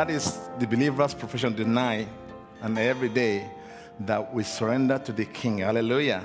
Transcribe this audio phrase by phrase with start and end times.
[0.00, 2.08] That is the believer's profession tonight
[2.62, 3.50] and every day
[4.06, 5.58] that we surrender to the King.
[5.58, 6.22] Hallelujah.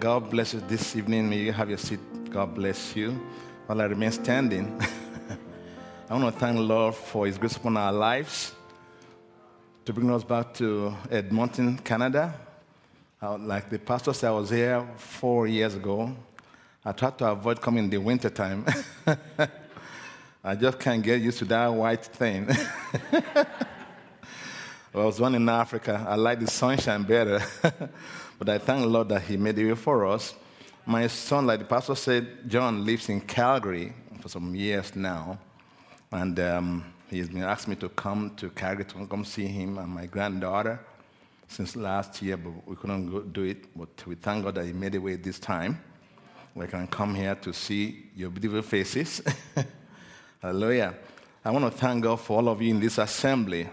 [0.00, 1.28] God bless you this evening.
[1.28, 2.00] May you have your seat.
[2.30, 3.20] God bless you.
[3.66, 4.80] While I remain standing,
[6.08, 8.54] I want to thank the Lord for His grace upon our lives
[9.84, 12.32] to bring us back to Edmonton, Canada.
[13.20, 16.16] Like the pastor said, I was here four years ago.
[16.86, 18.64] I tried to avoid coming in the wintertime.
[20.44, 22.48] I just can't get used to that white thing.
[23.12, 23.46] I
[24.92, 26.04] was born in Africa.
[26.08, 27.40] I like the sunshine better.
[28.38, 30.34] but I thank the Lord that He made it way for us.
[30.84, 35.38] My son, like the pastor said, John lives in Calgary for some years now.
[36.10, 39.88] And um, he's been asking me to come to Calgary to come see him and
[39.88, 40.80] my granddaughter
[41.46, 43.76] since last year, but we couldn't do it.
[43.76, 45.80] But we thank God that He made it way this time.
[46.54, 49.22] We can come here to see your beautiful faces.
[50.42, 50.96] Hallelujah.
[51.44, 53.68] I want to thank God for all of you in this assembly,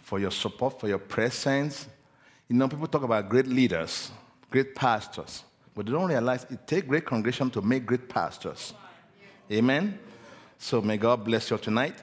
[0.00, 1.86] for your support, for your presence.
[2.48, 4.10] You know, people talk about great leaders,
[4.50, 5.44] great pastors,
[5.76, 8.74] but they don't realize it takes great congregation to make great pastors.
[9.48, 9.96] Amen.
[10.58, 11.94] So may God bless you tonight.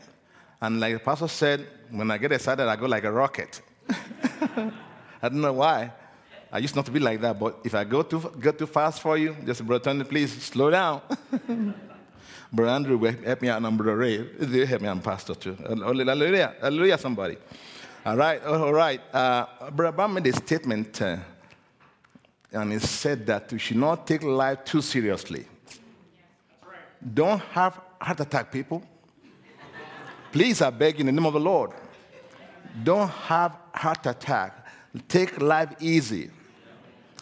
[0.62, 3.62] And like the pastor said, when I get excited, I go like a rocket.
[3.90, 4.72] I
[5.24, 5.92] don't know why.
[6.50, 9.02] I used not to be like that, but if I go too, go too fast
[9.02, 11.02] for you, just brother please slow down.
[12.54, 15.56] brother Andrew help me out, and brother Ray, they help me, I'm pastor too.
[15.56, 17.38] Hallelujah, hallelujah, somebody.
[18.06, 19.02] All right, all right.
[19.14, 21.18] Uh, brother Bam made a statement, uh,
[22.52, 25.46] and he said that we should not take life too seriously.
[27.14, 28.84] Don't have heart attack, people.
[30.32, 31.72] Please, I beg in the name of the Lord.
[32.84, 34.68] Don't have heart attack.
[35.08, 36.30] Take life easy.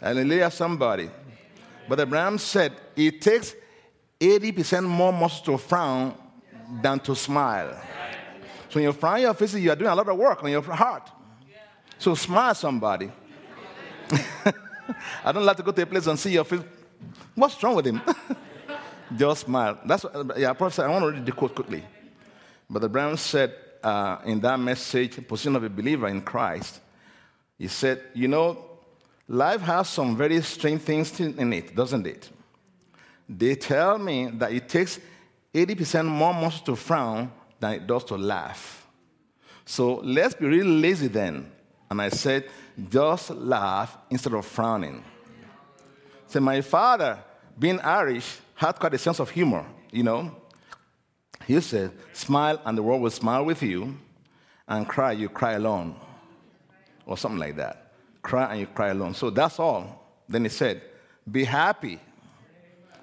[0.00, 1.10] Hallelujah, somebody.
[1.86, 3.54] Brother Branham said, it takes
[4.22, 6.14] 80% more muscle to frown
[6.80, 7.76] than to smile.
[8.68, 10.62] So when you frown your face, you are doing a lot of work on your
[10.62, 11.10] heart.
[11.98, 13.10] So smile somebody.
[15.24, 16.60] I don't like to go to a place and see your face.
[17.34, 18.00] What's wrong with him?
[19.16, 19.78] Just smile.
[19.84, 21.84] That's what, yeah, Prophet I want to read the quote quickly.
[22.70, 26.80] Brother Branham said uh, in that message, position of a believer in Christ,
[27.58, 28.64] he said, You know,
[29.28, 32.30] life has some very strange things in it, doesn't it?
[33.28, 34.98] They tell me that it takes
[35.54, 38.86] 80% more muscle to frown than it does to laugh.
[39.64, 41.50] So let's be really lazy then.
[41.90, 42.48] And I said,
[42.88, 45.04] just laugh instead of frowning.
[46.26, 47.18] So my father,
[47.58, 50.34] being Irish, had quite a sense of humor, you know.
[51.46, 53.96] He said, smile and the world will smile with you,
[54.66, 55.96] and cry, you cry alone.
[57.04, 57.92] Or something like that.
[58.22, 59.14] Cry and you cry alone.
[59.14, 60.22] So that's all.
[60.28, 60.82] Then he said,
[61.30, 61.98] be happy.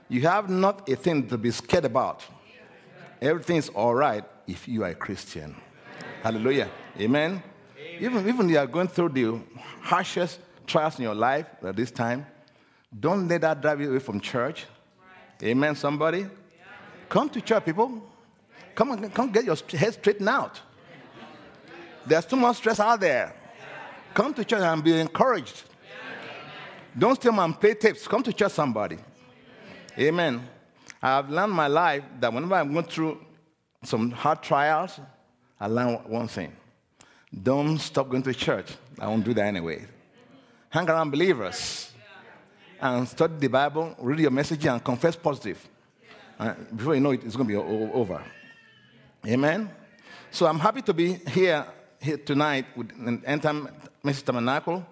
[0.09, 2.25] You have not a thing to be scared about.
[3.21, 5.55] Everything's all right if you are a Christian.
[6.23, 6.69] Hallelujah.
[6.99, 7.43] Amen.
[7.99, 9.39] Even, even if you are going through the
[9.81, 12.25] harshest trials in your life at this time,
[12.97, 14.65] don't let that drive you away from church.
[15.43, 16.25] Amen, somebody?
[17.07, 18.01] Come to church, people.
[18.73, 20.59] Come on, come get your head straightened out.
[22.05, 23.35] There's too much stress out there.
[24.13, 25.63] Come to church and be encouraged.
[26.97, 28.07] Don't stay and play tapes.
[28.07, 28.97] Come to church, somebody.
[29.99, 30.47] Amen.
[31.01, 33.19] I've learned my life that whenever I'm going through
[33.83, 34.97] some hard trials,
[35.59, 36.53] I learn one thing.
[37.43, 38.71] Don't stop going to church.
[38.97, 39.85] I won't do that anyway.
[40.69, 41.91] Hang around believers
[42.79, 45.67] and study the Bible, read your message, and confess positive.
[46.39, 48.23] Uh, before you know it, it's going to be over.
[49.27, 49.69] Amen.
[50.31, 51.65] So I'm happy to be here,
[52.01, 52.89] here tonight with
[53.41, 53.67] Time
[54.01, 54.85] Message Tabernacle.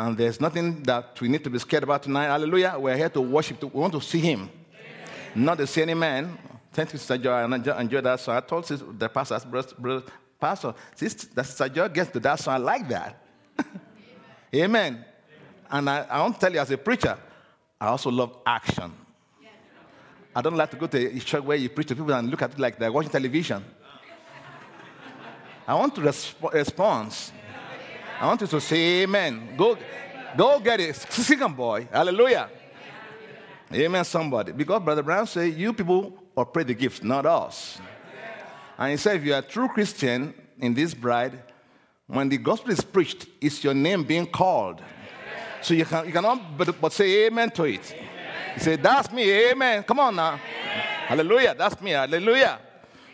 [0.00, 2.24] And there's nothing that we need to be scared about tonight.
[2.24, 2.74] Hallelujah.
[2.78, 3.62] We're here to worship.
[3.62, 5.44] We want to see Him, Amen.
[5.44, 6.38] not to see any man.
[6.72, 7.32] Thank you, Sister Joy.
[7.32, 8.34] I enjoyed that song.
[8.34, 10.02] I told the pastor, brother,
[10.40, 12.54] pastor, Sister Joy gets to that song.
[12.54, 13.22] I like that.
[13.58, 13.74] Amen.
[14.54, 15.04] Amen.
[15.70, 17.18] And I, I want to tell you, as a preacher,
[17.78, 18.94] I also love action.
[20.34, 22.40] I don't like to go to a church where you preach to people and look
[22.40, 23.62] at it like they're watching television.
[25.68, 27.14] I want to resp- respond.
[28.20, 29.54] I want you to say amen.
[29.56, 29.78] Go,
[30.36, 30.94] go get it.
[31.10, 31.88] Second boy.
[31.90, 32.50] Hallelujah.
[33.72, 34.52] Amen, somebody.
[34.52, 37.80] Because Brother Branham said, you people operate the gifts, not us.
[38.76, 41.42] And he said, if you are a true Christian in this bride,
[42.06, 44.82] when the gospel is preached, it's your name being called.
[45.62, 47.94] So you, can, you cannot but, but say amen to it.
[48.54, 49.84] He said, That's me, amen.
[49.84, 50.36] Come on now.
[51.06, 51.54] Hallelujah.
[51.56, 52.58] That's me, hallelujah.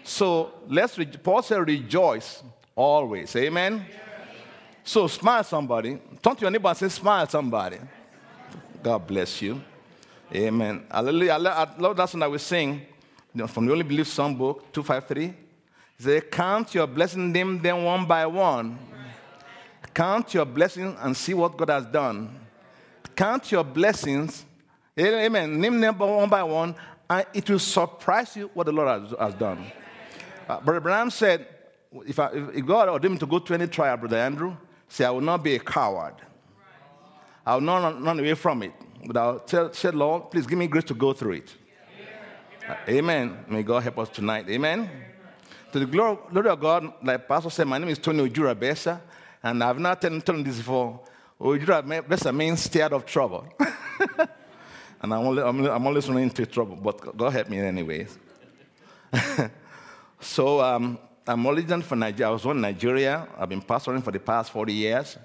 [0.02, 2.42] So let's, re- Paul said, rejoice
[2.74, 3.34] always.
[3.36, 3.84] Amen.
[4.86, 5.98] So smile somebody.
[6.22, 7.78] Turn to your neighbor and say, smile somebody.
[8.80, 9.60] God bless you.
[10.32, 10.86] Amen.
[10.88, 12.82] I love that song that we sing.
[13.48, 15.26] from the Only Believe Songbook, 253.
[15.26, 15.34] He
[16.04, 18.78] said, Count your blessing, name them one by one.
[19.92, 22.38] Count your blessings and see what God has done.
[23.16, 24.44] Count your blessings,
[24.96, 26.76] amen, name them one by one,
[27.10, 29.66] and it will surprise you what the Lord has, has done.
[30.48, 31.44] Uh, Brother Branham said,
[32.06, 34.56] if, I, if God ordained me to go to any trial, Brother Andrew,
[34.88, 36.14] say, I will not be a coward.
[37.44, 38.72] I will not run away from it.
[39.06, 41.54] But I'll tell, say, Lord, please give me grace to go through it.
[42.68, 42.78] Amen.
[42.86, 43.44] Uh, amen.
[43.48, 44.48] May God help us tonight.
[44.48, 44.80] Amen.
[44.80, 44.90] amen.
[45.72, 49.00] To the glory, glory, of God, like Pastor said, my name is Tony Ojura Besa,
[49.42, 51.00] and I've not told this before.
[51.40, 53.46] Ojura Besa means out of trouble.
[53.58, 58.18] and I'm, only, I'm, I'm always running into trouble, but God help me anyways.
[60.20, 60.98] so um,
[61.28, 62.28] I'm originally from Nigeria.
[62.28, 63.26] I was born in Nigeria.
[63.36, 65.18] I've been pastoring for the past 40 years.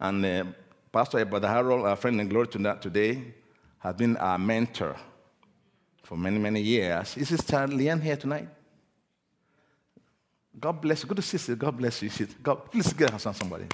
[0.00, 0.44] And uh,
[0.90, 3.22] Pastor Brother Harold, our friend in glory to today,
[3.78, 4.96] has been our mentor
[6.02, 7.14] for many, many years.
[7.18, 8.48] Is Sister Leanne here tonight?
[10.58, 11.08] God bless you.
[11.08, 11.56] Good to see you.
[11.56, 12.26] God bless you.
[12.42, 13.66] God, please get hands on somebody.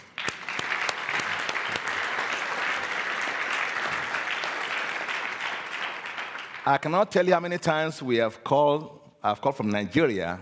[6.67, 10.41] I cannot tell you how many times we have called, I've called from Nigeria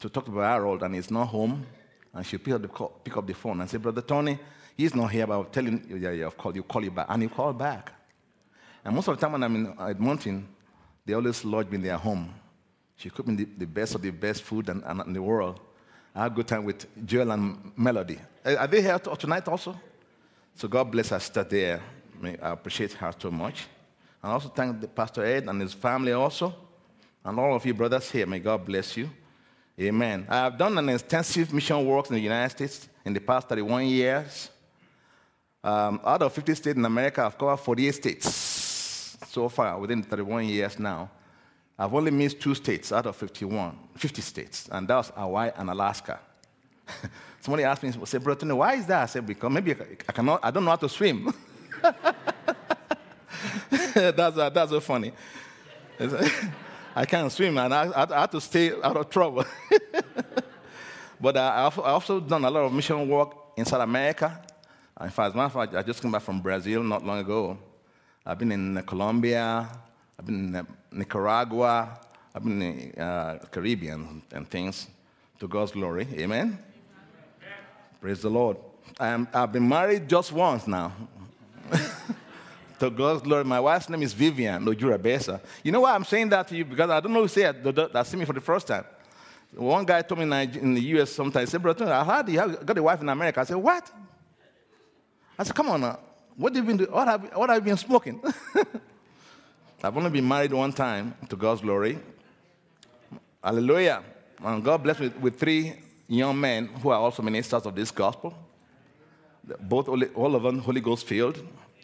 [0.00, 1.66] to talk to Harold, and he's not home.
[2.12, 4.38] And she pick up the, call, pick up the phone and say, Brother Tony,
[4.76, 7.06] he's not here, but I'm telling you, yeah, yeah, I've called you, call you back.
[7.08, 7.92] And he called back.
[8.84, 10.46] And most of the time when I'm in Edmonton,
[11.04, 12.32] they always lodge me in their home.
[12.96, 15.58] She cooked me the, the best of the best food in, in the world.
[16.14, 18.20] I had a good time with Joel and Melody.
[18.44, 19.78] Uh, are they here tonight also?
[20.54, 21.82] So God bless her sister there.
[22.22, 23.66] I appreciate her so much.
[24.22, 26.54] And also thank the Pastor Ed and his family also.
[27.24, 29.10] And all of you brothers here, may God bless you.
[29.80, 30.26] Amen.
[30.28, 33.86] I have done an extensive mission work in the United States in the past 31
[33.86, 34.50] years.
[35.64, 40.44] Um, out of 50 states in America, I've covered 48 states so far within 31
[40.44, 41.10] years now.
[41.76, 45.68] I've only missed two states out of 51, 50 states, and that was Hawaii and
[45.68, 46.20] Alaska.
[47.40, 49.02] Somebody asked me, say, Brother, why is that?
[49.02, 51.34] I said, because maybe I, cannot, I don't know how to swim.
[53.92, 55.12] that's, that's so funny.
[56.96, 59.44] I can't swim, and I, I, I had to stay out of trouble.
[61.20, 64.40] but uh, I've also done a lot of mission work in South America.
[65.00, 67.18] In fact, as a matter of fact, I just came back from Brazil not long
[67.18, 67.58] ago.
[68.24, 69.68] I've been in Colombia,
[70.18, 72.00] I've been in Nicaragua,
[72.32, 74.86] I've been in the uh, Caribbean and things
[75.40, 76.06] to God's glory.
[76.12, 76.26] Amen?
[76.30, 76.58] Amen.
[78.00, 78.56] Praise the Lord.
[79.00, 80.92] I have been married just once now.
[82.84, 83.44] to God's glory.
[83.44, 84.64] My wife's name is Vivian
[85.00, 85.40] Besa.
[85.62, 86.64] You know why I'm saying that to you?
[86.64, 88.84] Because I don't know who said that, see me for the first time.
[89.54, 92.76] One guy told me in the US sometimes, he said, Brother, I heard you got
[92.76, 93.40] a wife in America.
[93.40, 93.90] I said, What?
[95.38, 95.98] I said, Come on now.
[96.36, 98.20] What have you been, what have, what have you been smoking?
[99.82, 101.98] I've only been married one time to God's glory.
[103.42, 104.02] Hallelujah.
[104.42, 105.74] And God bless me with three
[106.08, 108.34] young men who are also ministers of this gospel.
[109.60, 111.38] Both, all of them Holy Ghost filled.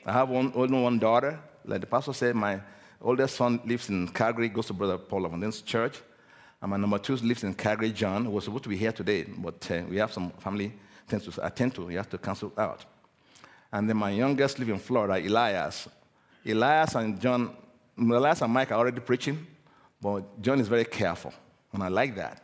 [0.07, 1.38] I have one, only one daughter.
[1.64, 2.61] Like the pastor said, my
[3.00, 6.00] oldest son lives in Calgary, goes to Brother Paul Lavandin's church.
[6.62, 9.25] And my number two lives in Calgary, John, who was supposed to be here today,
[9.25, 10.73] but uh, we have some family
[11.09, 11.87] things to attend to.
[11.87, 12.85] We have to cancel out.
[13.73, 15.88] And then my youngest lives in Florida, Elias.
[16.45, 17.57] Elias and John
[17.99, 19.47] Elias and Mike are already preaching,
[20.00, 21.33] but John is very careful.
[21.73, 22.42] And I like that.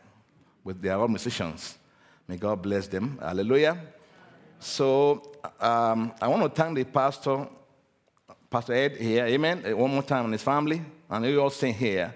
[0.63, 1.77] With their all musicians.
[2.27, 3.17] May God bless them.
[3.21, 3.77] Hallelujah.
[4.59, 5.21] So
[5.59, 7.47] um, I want to thank the pastor,
[8.49, 11.75] Pastor Ed here, amen, uh, one more time and his family, and you all staying
[11.75, 12.13] here.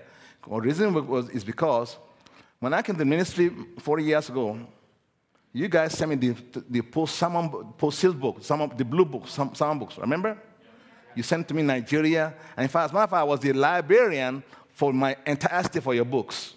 [0.48, 1.98] The reason was, is because
[2.60, 4.60] when I came to ministry 40 years ago,
[5.54, 6.36] you guys sent me the,
[6.70, 10.38] the post sermon, post sales book, some of the blue book, some, some books, remember?
[11.14, 12.34] You sent to me Nigeria.
[12.56, 15.64] And in fact, as a matter of fact, I was the librarian for my entire
[15.64, 16.54] state for your books.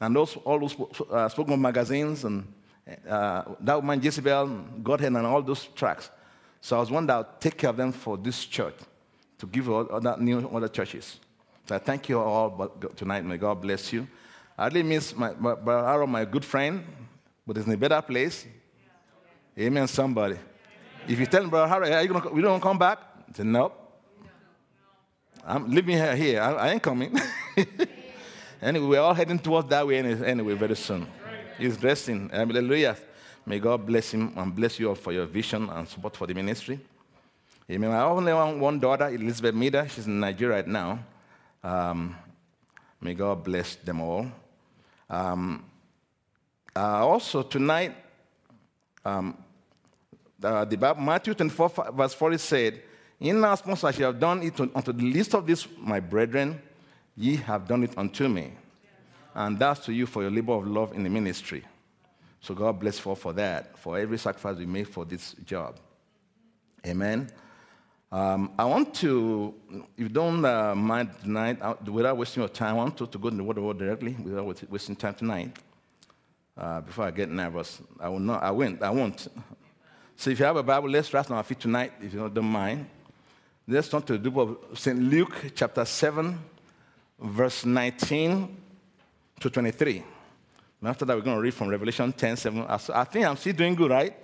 [0.00, 0.76] And those, all those
[1.10, 2.46] uh, spoken magazines and
[3.08, 4.46] uh, that woman Jezebel,
[4.82, 6.10] Godhead, and all those tracks.
[6.60, 8.74] So I was one that would take care of them for this church
[9.38, 11.18] to give all other new other churches.
[11.68, 13.24] So I thank you all tonight.
[13.24, 14.06] May God bless you.
[14.56, 16.84] I really miss my, brother my, my good friend,
[17.46, 18.46] but he's in a better place.
[19.58, 20.36] Amen, somebody.
[21.08, 22.98] If you tell Brother Harry, are you gonna, don't come back?
[23.34, 23.74] Said, nope.
[25.44, 26.16] I'm living here.
[26.16, 26.40] here.
[26.40, 27.16] I, I ain't coming.
[28.62, 31.06] anyway, we're all heading towards that way anyway very soon.
[31.58, 32.28] He's resting.
[32.28, 32.96] Hallelujah.
[33.46, 36.34] May God bless him and bless you all for your vision and support for the
[36.34, 36.80] ministry.
[37.70, 37.90] Amen.
[37.90, 39.88] I only have one daughter, Elizabeth Mida.
[39.88, 40.98] She's in Nigeria right now.
[41.62, 42.16] Um,
[43.00, 44.26] may God bless them all.
[45.08, 45.64] Um,
[46.74, 47.94] uh, also, tonight,
[49.04, 49.36] um,
[50.38, 52.82] the, the Matthew 24, verse 40 said,
[53.18, 56.60] In as much as you have done it unto the least of these, my brethren,
[57.16, 58.52] ye have done it unto me.
[59.36, 61.62] And that's to you for your labor of love in the ministry.
[62.40, 65.76] So God bless you for that, for every sacrifice we make for this job.
[66.86, 67.28] Amen.
[68.10, 72.76] Um, I want to, if you don't uh, mind tonight, uh, without wasting your time,
[72.76, 75.54] I want to, to go to the Word of God directly without wasting time tonight.
[76.56, 78.42] Uh, before I get nervous, I will not.
[78.42, 78.82] I won't.
[78.82, 79.28] I won't.
[80.16, 82.46] So if you have a Bible, let's rise on our feet tonight, if you don't
[82.46, 82.86] mind.
[83.68, 84.98] Let's turn to the book of St.
[84.98, 86.38] Luke, chapter 7,
[87.20, 88.62] verse 19
[89.40, 90.04] to 23.
[90.80, 92.66] And after that, we're going to read from Revelation 10, 7.
[92.68, 94.14] I think I'm still doing good, right?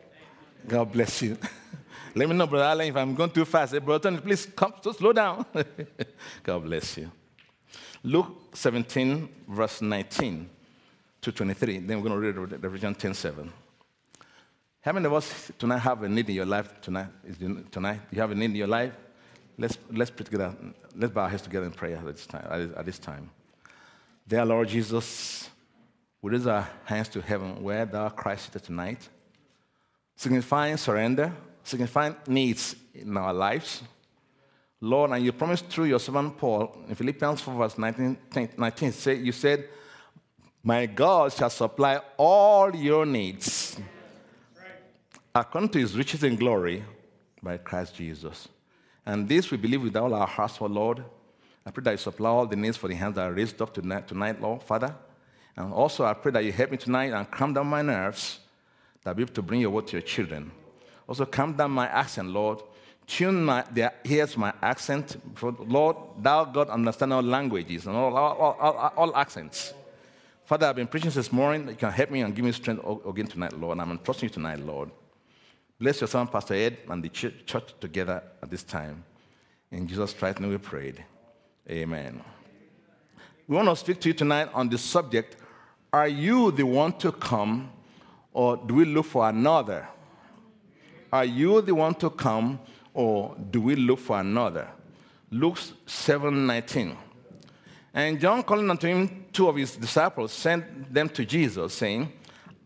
[0.67, 1.37] God bless you.
[2.15, 3.73] Let me know, Brother Allen, if I'm going too fast.
[3.73, 5.47] Hey, Brother Tony, please come, so slow down.
[6.43, 7.11] God bless you.
[8.05, 10.49] Luke 17, verse 19
[11.23, 11.79] to 23.
[11.79, 13.53] Then we're going to read Revelation 10, 7.
[14.83, 17.07] How many of us tonight have a need in your life tonight?
[17.25, 17.39] Is
[17.71, 18.01] tonight?
[18.11, 18.93] You have a need in your life?
[19.57, 20.55] Let's, let's pray together.
[20.95, 22.73] Let's bow our heads together in prayer at this time.
[22.77, 23.31] At this time.
[24.27, 25.49] Dear Lord Jesus,
[26.21, 29.09] we raise our hands to heaven where thou Christ is tonight,
[30.17, 31.33] signifying surrender
[31.65, 33.83] signifying needs in our lives.
[34.81, 38.19] Lord, and you promised through your servant Paul in Philippians 4, verse 19,
[38.57, 39.69] 19 say, you said,
[40.63, 43.79] My God shall supply all your needs
[45.35, 46.85] according to his riches in glory
[47.43, 48.49] by Christ Jesus.
[49.07, 51.05] And this we believe with all our hearts, O Lord.
[51.65, 53.73] I pray that you supply all the needs for the hands that are raised up
[53.73, 54.95] tonight, tonight, Lord, Father.
[55.57, 58.41] And also I pray that you help me tonight and calm down my nerves,
[59.03, 60.51] that I'll be able to bring your word to your children.
[61.07, 62.63] Also, calm down my accent, Lord.
[63.07, 65.21] Tune my, their ears my accent.
[65.35, 69.75] For Lord, thou God understand all languages and all, all, all, all accents.
[70.45, 71.69] Father, I've been preaching this morning.
[71.69, 73.79] You can help me and give me strength again tonight, Lord.
[73.79, 74.91] And I'm trusting you tonight, Lord.
[75.79, 79.05] Bless your son, Pastor Ed, and the church together at this time.
[79.71, 81.05] In Jesus Christ's name we prayed.
[81.71, 82.21] Amen.
[83.47, 85.37] We want to speak to you tonight on the subject
[85.93, 87.71] Are you the one to come,
[88.33, 89.87] or do we look for another?
[91.13, 92.59] Are you the one to come,
[92.93, 94.69] or do we look for another?
[95.31, 96.97] Luke 7 19.
[97.95, 102.13] And John, calling unto him two of his disciples, sent them to Jesus, saying,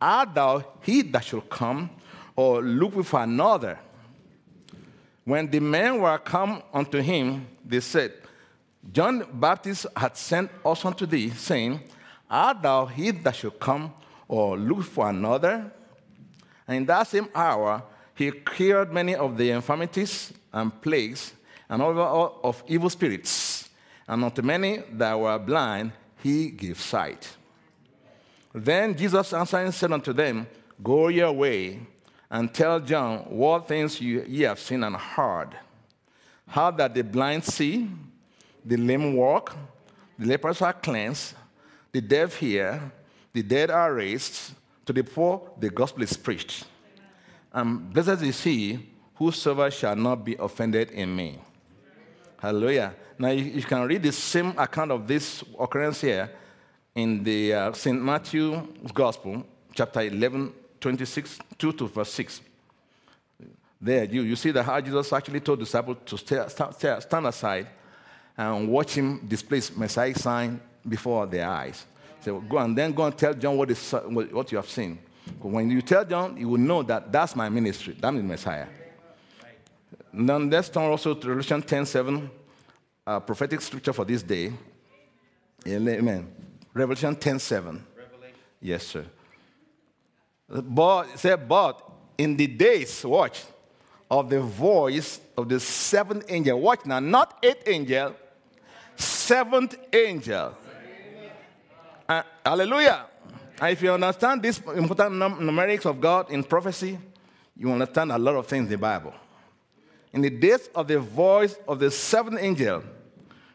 [0.01, 1.91] Art thou he that shall come,
[2.35, 3.79] or look for another?
[5.25, 8.13] When the men were come unto him, they said,
[8.93, 11.81] John the Baptist had sent us unto thee, saying,
[12.31, 13.93] Art thou he that should come,
[14.29, 15.71] or look for another?
[16.67, 17.83] And in that same hour,
[18.15, 21.33] he cured many of the infirmities and plagues
[21.69, 23.69] and all of evil spirits.
[24.09, 27.37] And unto many that were blind, he gave sight.
[28.55, 30.47] Then Jesus answering said unto them,
[30.83, 31.81] Go your way
[32.31, 35.51] and tell John what things ye have seen and heard.
[36.49, 37.89] How that the blind see,
[38.67, 39.57] the lame walk,
[40.19, 41.35] the lepers are cleansed,
[41.93, 42.93] the deaf hear,
[43.33, 44.53] the dead are raised,
[44.85, 46.65] to the poor the gospel is preached
[47.57, 48.79] and blessed is he
[49.15, 51.39] whosoever shall not be offended in me.
[52.39, 52.95] Hallelujah.
[53.19, 56.31] Now, you, you can read the same account of this occurrence here
[56.95, 58.01] in the uh, St.
[58.01, 59.43] Matthew's Gospel,
[59.75, 62.43] chapter 11, 26, 2 to verse 6.
[63.81, 66.45] There, you, you see that how Jesus actually told the disciples to stay,
[67.01, 67.69] stand aside
[68.37, 71.85] and watch him display his Messiah sign before their eyes.
[72.21, 74.99] So go and then go and tell John what, is, what you have seen.
[75.41, 77.97] When you tell John, you will know that that's my ministry.
[78.01, 78.67] That is Messiah.
[80.13, 82.31] Then let's turn also to Revelation 10 7,
[83.07, 84.53] uh, prophetic scripture for this day.
[85.67, 86.33] Amen.
[86.73, 87.85] Revelation 10 7.
[87.97, 88.37] Revelation.
[88.61, 89.05] Yes, sir.
[90.49, 91.83] But, say, but
[92.17, 93.43] in the days, watch,
[94.11, 96.61] of the voice of the seventh angel.
[96.61, 98.15] Watch now, not eighth angel,
[98.97, 100.57] seventh angel.
[102.09, 103.07] Uh, hallelujah.
[103.61, 106.99] And if you understand this important num- numerics of God in prophecy,
[107.57, 109.15] you understand a lot of things in the Bible.
[110.13, 112.83] In the days of the voice of the seventh angel,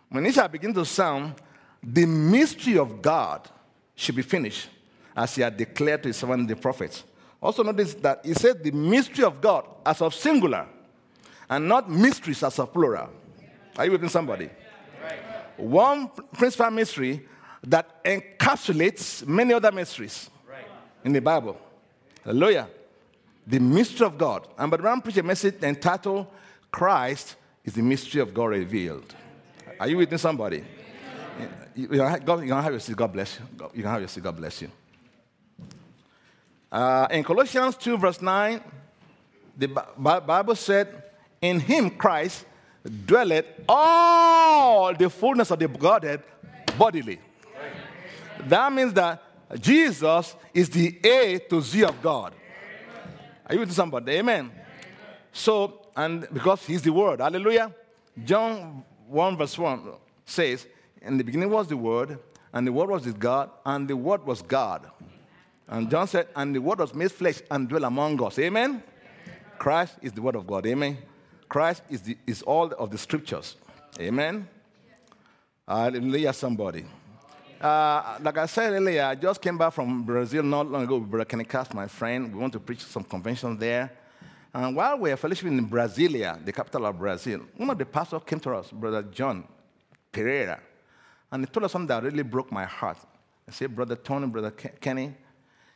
[0.09, 1.35] when it shall begin to sound,
[1.81, 3.49] the mystery of God
[3.95, 4.69] should be finished,
[5.15, 7.03] as he had declared to his servant the prophets.
[7.41, 10.67] Also, notice that he said the mystery of God as of singular,
[11.49, 13.09] and not mysteries as of plural.
[13.77, 14.49] Are you with me, somebody?
[15.57, 17.27] One principal mystery
[17.63, 20.65] that encapsulates many other mysteries right.
[21.03, 21.57] in the Bible.
[22.23, 22.67] Hallelujah.
[23.45, 24.47] The mystery of God.
[24.57, 26.27] And Brother Branham preached a message entitled
[26.71, 29.13] Christ is the mystery of God revealed.
[29.79, 30.63] Are you with me, somebody?
[31.75, 32.95] You, you, God, you can have your seat.
[32.95, 33.45] God bless you.
[33.73, 34.23] You can have your seat.
[34.23, 34.71] God bless you.
[36.71, 38.61] Uh, in Colossians 2, verse 9,
[39.57, 41.03] the Bible said,
[41.41, 42.45] In him, Christ,
[42.83, 46.23] dwelleth all the fullness of the Godhead
[46.77, 47.19] bodily.
[48.47, 49.21] That means that
[49.59, 52.33] Jesus is the A to Z of God.
[53.45, 54.13] Are you with somebody?
[54.13, 54.51] Amen.
[55.31, 57.73] So, and because he's the word, hallelujah.
[58.23, 59.91] John 1 verse 1
[60.25, 60.67] says,
[61.01, 62.19] In the beginning was the word,
[62.53, 64.89] and the word was with God, and the word was God.
[65.67, 68.39] And John said, And the word was made flesh and dwelt among us.
[68.39, 68.83] Amen.
[69.57, 70.65] Christ is the word of God.
[70.65, 70.97] Amen.
[71.51, 73.57] Christ is, the, is all of the scriptures.
[73.99, 74.47] Amen.
[75.67, 76.85] Hallelujah, somebody.
[77.59, 81.11] Uh, like I said earlier, I just came back from Brazil not long ago with
[81.11, 82.33] Brother Kenny Cast, my friend.
[82.33, 83.91] We want to preach some conventions there.
[84.53, 88.21] And while we were fellowshipping in Brasilia, the capital of Brazil, one of the pastors
[88.25, 89.43] came to us, Brother John
[90.09, 90.57] Pereira,
[91.33, 92.97] and he told us something that really broke my heart.
[93.45, 95.13] I said, Brother Tony, Brother Kenny,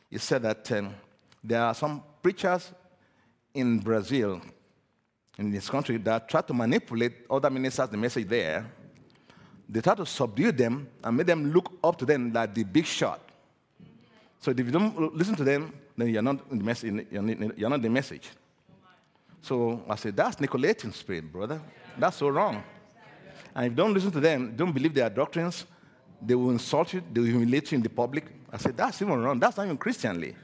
[0.10, 0.96] he said that um,
[1.44, 2.72] there are some preachers
[3.54, 4.40] in Brazil,
[5.38, 8.66] in this country, that try to manipulate other ministers, the message there.
[9.68, 12.86] They try to subdue them and make them look up to them like the big
[12.86, 13.20] shot.
[14.40, 17.08] So if you don't listen to them, then you're not the message.
[17.12, 18.30] You're not the message.
[19.42, 21.60] So I said, that's Nicolaitans spirit, brother.
[21.98, 22.64] That's so wrong.
[23.56, 25.66] And if you don't listen to them, don't believe their doctrines,
[26.22, 28.26] they will insult you, they will humiliate you in the public.
[28.52, 29.40] I said, that's even wrong.
[29.40, 30.36] That's not even Christianly.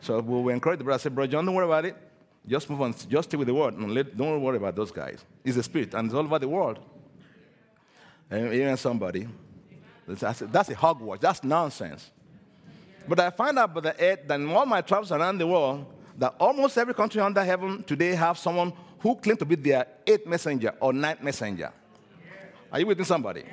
[0.00, 1.00] So we encourage the brother.
[1.00, 1.96] I said, brother John, don't worry about it.
[2.46, 2.94] Just move on.
[3.08, 3.74] Just stay with the word.
[3.74, 5.24] And let, don't worry about those guys.
[5.44, 6.78] It's a spirit, and it's all over the world.
[8.30, 9.28] And even somebody.
[10.06, 11.20] That's, that's a hogwash.
[11.20, 12.10] That's nonsense.
[13.08, 15.86] But I find out, Brother Ed, that in all my travels around the world,
[16.18, 20.26] that almost every country under heaven today have someone who claims to be their eighth
[20.26, 21.72] messenger or ninth messenger.
[22.70, 23.44] Are you with me, somebody?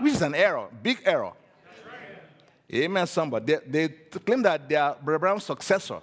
[0.00, 1.32] Which is an error, big error.
[2.72, 3.54] Amen, somebody.
[3.54, 3.88] They, they
[4.20, 6.00] claim that they are Branham's successor.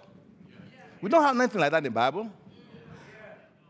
[1.05, 2.31] We don't have nothing like that in the Bible.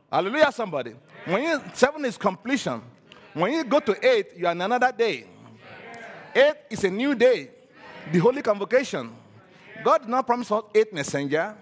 [0.10, 0.96] Hallelujah, somebody.
[1.26, 2.82] When you, seven is completion.
[3.34, 5.26] When you go to eight, you are in another day.
[6.34, 7.50] Eight is a new day.
[8.10, 9.14] The holy convocation.
[9.84, 11.54] God did not promise us eight messenger.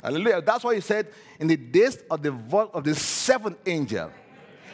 [0.00, 0.40] Hallelujah.
[0.40, 1.08] That's why he said,
[1.40, 4.12] in the days of the voice of the seventh angel,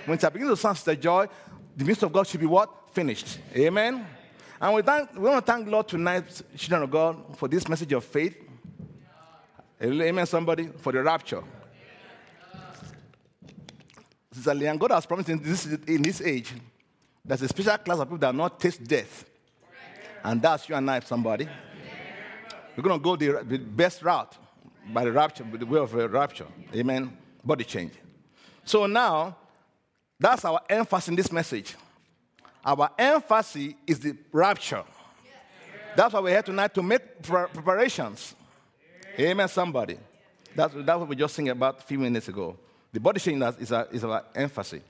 [0.05, 1.27] when it begins to sound the joy,
[1.75, 2.69] the midst of God should be what?
[2.93, 3.39] Finished.
[3.57, 4.07] Amen.
[4.61, 7.95] And we, thank, we want to thank Lord tonight, children of God, for this message
[7.95, 8.37] of faith.
[9.83, 11.42] Amen, somebody, for the rapture.
[14.31, 16.53] Sister Leon, God has promised in this, in this age,
[17.25, 19.25] there's a special class of people that not taste death.
[20.25, 21.49] And that's you and I, somebody.
[22.77, 24.37] We're going to go the, the best route
[24.92, 26.47] by the rapture, by the way of a rapture.
[26.75, 27.16] Amen.
[27.45, 27.92] Body change.
[28.64, 29.37] So now,
[30.18, 31.75] that's our emphasis in this message.
[32.64, 34.85] Our emphasis is the rapture.
[35.97, 38.37] That's why we're here tonight to make preparations.
[39.18, 39.98] Amen, somebody.
[40.55, 42.57] That's, that's what we just sang about a few minutes ago.
[42.92, 44.83] The body change is, our, is our emphasis.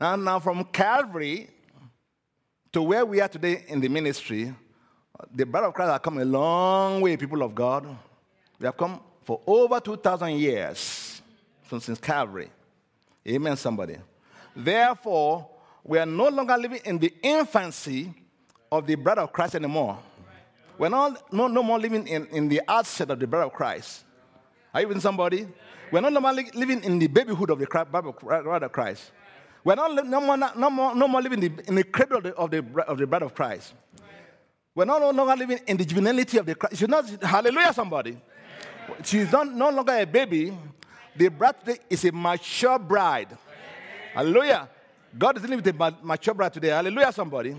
[0.00, 1.48] And now, from Calvary
[2.72, 4.52] to where we are today in the ministry,
[5.32, 7.86] the bride of Christ have come a long way, people of God.
[8.58, 11.22] We have come for over 2,000 years
[11.80, 12.50] since Calvary.
[13.26, 13.96] Amen, somebody.
[14.54, 15.48] Therefore,
[15.84, 18.12] we are no longer living in the infancy
[18.70, 19.98] of the bride of Christ anymore.
[20.78, 24.04] We're not, no, no more living in, in the outset of the bride of Christ.
[24.74, 25.46] Are you with somebody?
[25.90, 29.12] We're no longer living in the babyhood of the bride of Christ.
[29.64, 32.22] We're not, no, more, no, more, no more living in the, in the cradle of
[32.24, 33.74] the, of, the, of the bride of Christ.
[34.74, 36.78] We're not no longer living in the juvenility of the Christ.
[36.78, 38.16] She's not, hallelujah, somebody.
[39.04, 40.56] She's not, no longer a baby.
[41.14, 43.36] The bride today is a mature bride.
[44.14, 44.68] Hallelujah.
[45.16, 46.68] God is living with a mature bride today.
[46.68, 47.54] Hallelujah, somebody.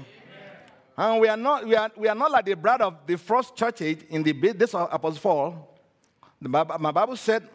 [0.96, 3.56] And we are not, we are, we are not like the bride of the first
[3.56, 5.70] church age in the this Apostle Paul.
[6.40, 7.48] The, my Bible said,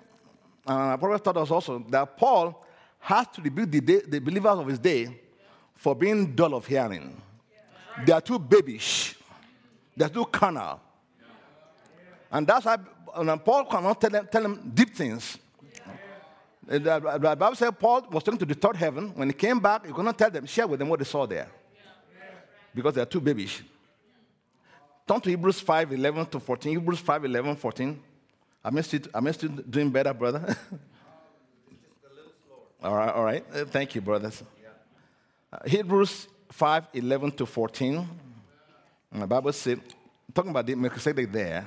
[0.66, 2.64] uh, I probably taught us also, that Paul
[2.98, 5.20] has to rebuke the, day, the believers of his day
[5.74, 7.20] for being dull of hearing.
[8.05, 9.14] They are too babyish.
[9.96, 10.81] They are too carnal.
[12.31, 12.77] And that's why
[13.44, 15.38] Paul cannot tell them, tell them deep things.
[16.66, 19.12] The Bible said Paul was taken to the third heaven.
[19.14, 21.24] When he came back, he could not tell them, share with them what they saw
[21.24, 21.48] there.
[22.79, 23.62] Because they are too babyish.
[25.07, 26.73] Turn to Hebrews 5 11 to 14.
[26.73, 28.03] Hebrews 5 11, 14.
[28.64, 30.57] Am I still, am I still doing better, brother?
[32.83, 33.45] all right, all right.
[33.53, 34.43] Uh, thank you, brothers.
[35.53, 38.09] Uh, Hebrews 5 11 to 14.
[39.12, 39.81] And the Bible said,
[40.33, 41.67] talking about the Melchizedek there,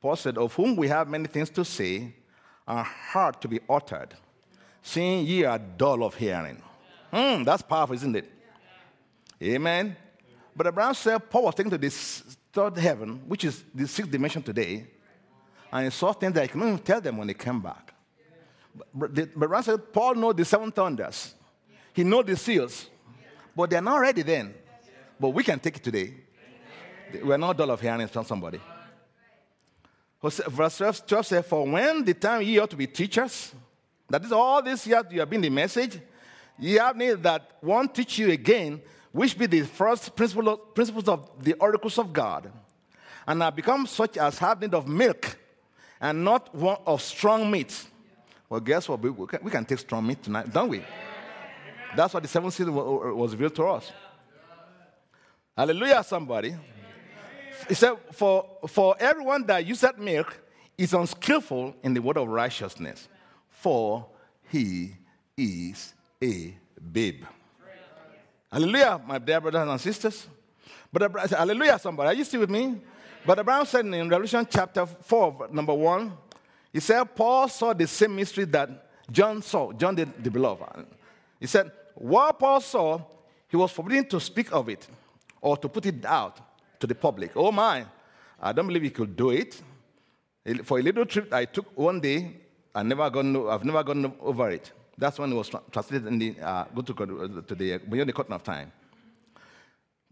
[0.00, 2.14] Paul said, Of whom we have many things to say,
[2.66, 4.16] and hard to be uttered
[4.82, 6.62] seeing ye are dull of hearing.
[7.12, 8.30] Hmm, that's powerful, isn't it?
[9.42, 9.96] Amen.
[10.54, 14.42] Brother Branham said Paul was taken to this third heaven, which is the sixth dimension
[14.42, 14.86] today,
[15.72, 17.94] and he saw things that he couldn't even tell them when he came back.
[18.94, 21.34] But, but said Paul knows the seven thunders.
[21.92, 22.88] He knows the seals.
[23.54, 24.54] But they're not ready then.
[25.18, 26.14] but we can take it today.
[27.22, 28.60] We're not dull of hearing from somebody.
[30.22, 33.52] Verse 12 says, For when the time ye ought to be teachers,
[34.08, 35.98] that is all this year you have been the message,
[36.58, 38.80] ye have need that one teach you again,
[39.12, 42.50] which be the first principles of the oracles of God,
[43.26, 45.36] and have become such as have need of milk,
[46.00, 47.86] and not one of strong meat.
[48.48, 49.00] Well, guess what?
[49.00, 50.82] We can, we can take strong meat tonight, don't we?
[51.96, 53.92] That's what the seventh seal was revealed to us.
[55.56, 56.54] Hallelujah, somebody.
[57.68, 60.40] He said, for, for everyone that uses milk
[60.78, 63.08] is unskillful in the word of righteousness,
[63.48, 64.06] for
[64.50, 64.94] he
[65.36, 65.92] is
[66.22, 66.54] a
[66.92, 67.24] babe.
[68.52, 70.26] Hallelujah, my dear brothers and sisters.
[70.92, 72.08] But hallelujah, somebody.
[72.08, 72.80] Are you still with me?
[73.24, 76.12] Brother Branham said in Revelation chapter 4, number 1,
[76.72, 80.86] he said, Paul saw the same mystery that John saw, John the, the beloved.
[81.38, 83.00] He said, What Paul saw,
[83.48, 84.86] he was forbidden to speak of it
[85.40, 86.40] or to put it out
[86.80, 87.32] to the public.
[87.36, 87.84] Oh my,
[88.40, 89.60] I don't believe he could do it.
[90.64, 92.36] For a little trip I took one day,
[92.74, 94.72] I never gone, I've never gone over it.
[95.00, 98.34] That's when it was translated in the, uh, go to, to the, beyond the curtain
[98.34, 98.70] of time.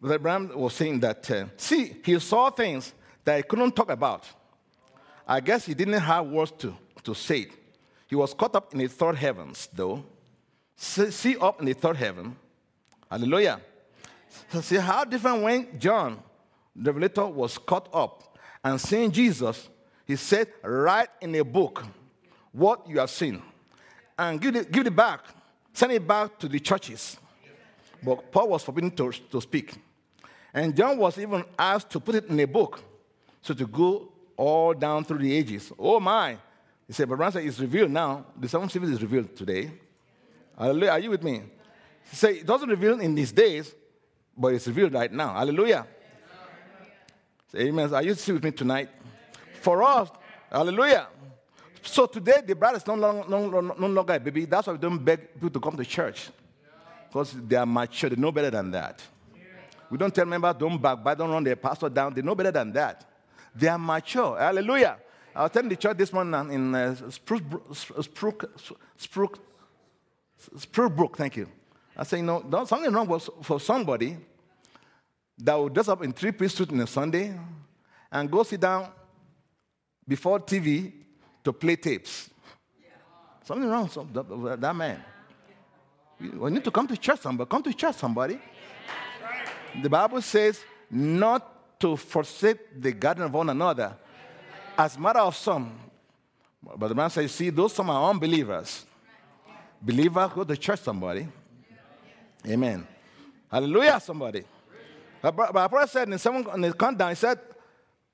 [0.01, 4.25] Brother Branham was saying that, uh, see, he saw things that he couldn't talk about.
[5.27, 6.75] I guess he didn't have words to,
[7.05, 7.51] to say it.
[8.07, 10.03] He was caught up in the third heavens, though.
[10.75, 12.35] See up in the third heaven.
[13.11, 13.61] Hallelujah.
[14.51, 16.23] So see how different when John,
[16.75, 19.69] the Revelator, was caught up and seeing Jesus,
[20.07, 21.85] he said, Write in a book
[22.53, 23.43] what you have seen
[24.19, 25.21] and give it, give it back,
[25.73, 27.17] send it back to the churches.
[28.03, 29.75] But Paul was forbidden to, to speak.
[30.53, 32.83] And John was even asked to put it in a book.
[33.43, 35.73] So to go all down through the ages.
[35.79, 36.37] Oh my.
[36.87, 38.25] He said, but Ransom is revealed now.
[38.39, 39.71] The seventh seal is revealed today.
[40.59, 40.91] Hallelujah.
[40.91, 41.43] Are you with me?
[42.11, 43.75] He said, it doesn't reveal in these days,
[44.37, 45.35] but it's revealed right now.
[45.35, 45.87] Hallelujah.
[47.53, 47.93] Say, amen.
[47.93, 48.89] Are you still with me tonight?
[49.61, 50.09] For us,
[50.51, 51.09] hallelujah.
[51.89, 54.45] So today, the bride is no longer, no, no longer a baby.
[54.45, 56.29] That's why we don't beg people to come to church.
[57.09, 58.11] Because they are mature.
[58.11, 59.03] They know better than that.
[59.91, 62.13] We don't tell members, don't backbite, don't run their pastor down.
[62.13, 63.07] They know better than that.
[63.55, 64.39] They are mature.
[64.39, 64.99] Hallelujah.
[65.35, 67.41] I was telling the church this morning in uh, Spruce
[70.71, 71.49] Grove, thank you.
[71.97, 74.19] I said, you know, something wrong was for somebody
[75.39, 77.35] that would dress up in three piece suit on a Sunday
[78.13, 78.89] and go sit down
[80.07, 80.93] before TV
[81.45, 82.31] to play tapes.
[83.45, 85.03] Something wrong with that man.
[86.21, 87.49] We need to come to church, somebody.
[87.49, 88.39] Come to church, somebody.
[89.83, 93.97] The Bible says not to forsake the garden of one another.
[94.77, 95.79] As matter of some,
[96.77, 98.85] but the man says, see, those some are unbelievers.
[99.81, 101.27] Believers go to church, somebody.
[102.47, 102.87] Amen.
[103.51, 104.45] Hallelujah, somebody.
[105.23, 107.39] But brother said in seven, in the countdown, he said,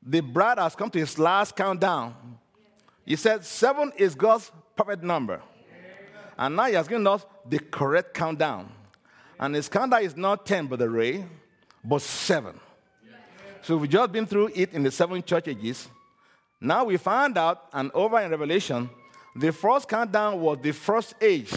[0.02, 2.14] the bride has come to his last countdown.
[3.04, 5.42] He said, seven is God's perfect number.
[6.38, 8.72] And now he has given us the correct countdown.
[9.38, 11.24] And his countdown is not 10, but the ray,
[11.84, 12.58] but seven.
[13.62, 15.88] So we've just been through it in the seven church ages.
[16.60, 18.90] Now we find out, and over in Revelation,
[19.36, 21.52] the first countdown was the first age.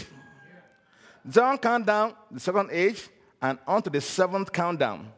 [1.28, 3.08] John countdown, the second age,
[3.40, 5.10] and on to the seventh countdown.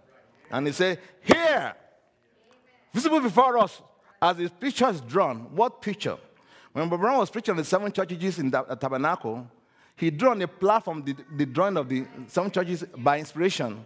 [0.50, 1.74] And he said, Here,
[2.92, 3.80] visible before us,
[4.20, 5.54] as the picture is drawn.
[5.54, 6.16] What picture?
[6.72, 9.46] When Brother Branham was preaching the seven churches in the tabernacle,
[9.96, 13.84] he drew on the platform the, the drawing of the seven churches by inspiration.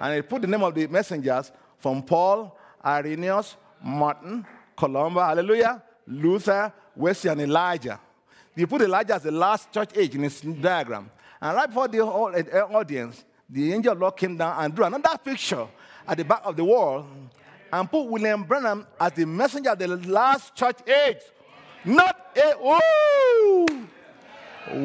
[0.00, 4.44] And he put the name of the messengers from Paul, Irenaeus, Martin,
[4.76, 8.00] Columba, hallelujah, Luther, Wesley, and Elijah.
[8.56, 11.10] He put Elijah as the last church age in his diagram.
[11.40, 14.74] And right before the whole uh, audience, the angel of the Lord came down and
[14.74, 15.66] drew another picture
[16.06, 17.06] at the back of the wall
[17.74, 21.22] and put William Branham as the messenger of the last church age.
[21.84, 23.66] Not a, woo!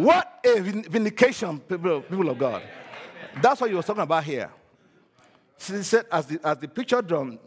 [0.03, 2.63] What a vindication, people, of God.
[3.39, 4.49] That's what he was talking about here.
[5.55, 7.37] He said, as the, as the picture drawn,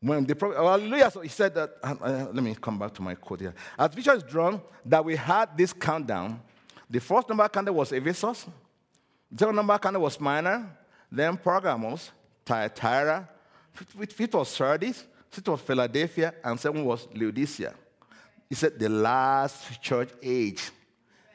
[0.00, 3.02] when the prophet, hallelujah, so he said that, uh, uh, let me come back to
[3.02, 3.54] my quote here.
[3.78, 6.40] As the picture is drawn, that we had this countdown.
[6.88, 8.46] The first number counted was Ephesus,
[9.30, 10.70] the second number counted was Smyrna,
[11.12, 12.12] then Pergamos,
[12.46, 13.28] Thyatira,
[13.74, 15.04] fifth was Sardis,
[15.36, 17.74] it was Philadelphia, and seventh was Laodicea.
[18.48, 20.70] He said the last church age.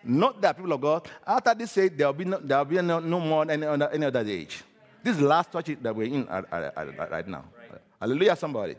[0.04, 2.82] Not that people of God, after this age, there will be no, there will be
[2.82, 4.64] no, no more any other, any other age.
[5.04, 7.44] This is the last church that we're in right now.
[7.72, 7.82] Right.
[8.00, 8.76] Hallelujah, somebody.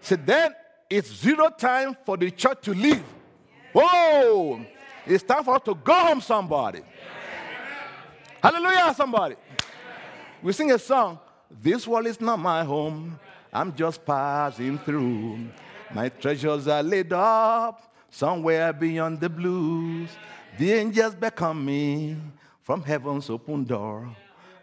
[0.00, 0.54] So then
[0.90, 3.04] it's zero time for the church to leave.
[3.72, 4.64] Whoa!
[5.06, 6.80] It's time for us to go home, somebody.
[8.42, 9.36] Hallelujah, somebody.
[10.42, 11.18] We sing a song,
[11.50, 13.18] this world is not my home.
[13.52, 15.38] I'm just passing through.
[15.94, 20.10] My treasures are laid up somewhere beyond the blues.
[20.58, 22.16] The angels beckon me
[22.62, 24.08] from heaven's open door.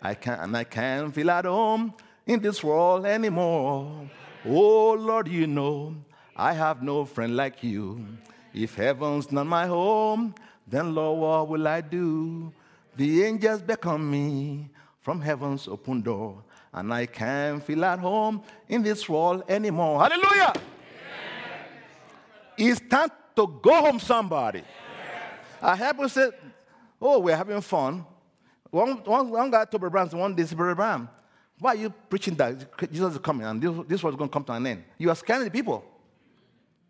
[0.02, 1.94] I can't, and I can't feel at home
[2.26, 4.10] in this world anymore.
[4.46, 5.96] Oh Lord, you know
[6.36, 8.06] I have no friend like you.
[8.54, 10.34] If heaven's not my home,
[10.68, 12.52] then Lord, what will I do?
[12.98, 14.70] The angels beckon me
[15.02, 20.00] from heaven's open door, and I can't feel at home in this world anymore.
[20.00, 20.54] Hallelujah!
[22.58, 24.64] It's time to go home, somebody.
[25.62, 26.30] I happen to say,
[27.02, 28.06] Oh, we're having fun.
[28.70, 31.10] One, one, one guy told Brother Branham, one day, Brother
[31.62, 34.44] why are you preaching that Jesus is coming and this, this was going to come
[34.46, 34.84] to an end?
[34.98, 35.86] You are scaring the people.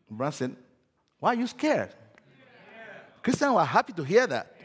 [0.10, 0.56] Branham said,
[1.20, 1.94] Why are you scared?
[3.22, 4.56] Christians were happy to hear that.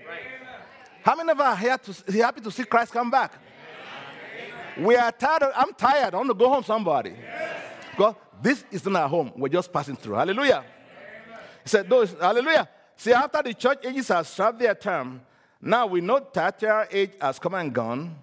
[1.06, 3.32] How many of us are happy to see Christ come back?
[4.76, 5.44] We are tired.
[5.44, 6.12] Of, I'm tired.
[6.12, 7.14] I want to go home, somebody.
[7.92, 9.30] Because this is not our home.
[9.36, 10.16] We're just passing through.
[10.16, 10.64] Hallelujah.
[11.62, 12.68] He said, those, hallelujah.
[12.96, 15.20] See, after the church ages have served their term,
[15.62, 18.16] now we know tertiary age has come and gone,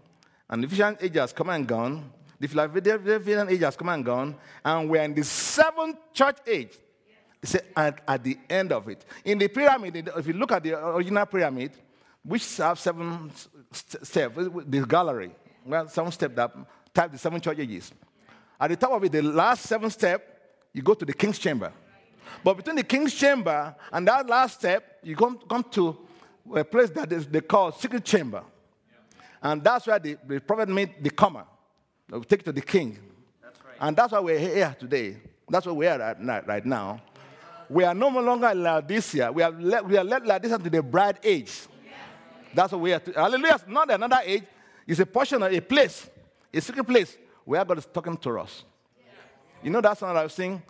[0.50, 4.36] and the Ephesian age has come and gone, the Philadelphian age has come and gone,
[4.66, 6.78] and we're in the seventh church age.
[7.42, 9.06] It's at, at the end of it.
[9.24, 11.72] In the pyramid, if you look at the original pyramid,
[12.24, 13.32] which have seven
[13.72, 15.32] steps, This gallery,
[15.66, 16.52] well, seven steps that
[16.94, 17.92] type the seven church ages.
[18.60, 20.26] At the top of it, the last seven step,
[20.72, 21.72] you go to the king's chamber.
[22.44, 25.98] But between the king's chamber and that last step, you come, come to
[26.56, 28.44] a place that is they call secret chamber.
[29.42, 31.44] And that's where the, the prophet made the comer.
[32.10, 32.98] We take it to the king.
[33.42, 33.76] That's right.
[33.80, 35.18] And that's why we're here today.
[35.50, 37.02] That's where we are right, right now.
[37.70, 39.32] We are no longer in Laodicea.
[39.32, 41.68] We are let, we are led Laodicea to the bride age.
[42.54, 43.00] That's what we are.
[43.00, 43.56] To, hallelujah.
[43.56, 44.44] It's not another age.
[44.86, 46.10] It's a portion of a place,
[46.54, 48.64] a secret place where God is talking to us.
[49.62, 50.62] You know that's what I was saying?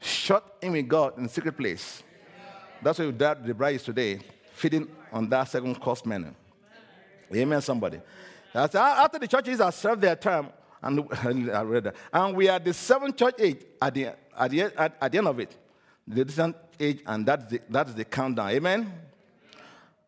[0.00, 2.02] shut in with God in the secret place.
[2.82, 4.20] That's why that the bride is today,
[4.52, 6.32] feeding on that second course menu.
[7.34, 8.00] Amen, somebody.
[8.54, 10.48] After the churches have served their term,
[10.82, 11.08] and
[11.52, 14.06] I read that, and we are the seventh church age at the,
[14.38, 15.56] at the, at, at the end of it,
[16.06, 18.50] the distant age, and that's the, that's the countdown.
[18.50, 18.92] Amen.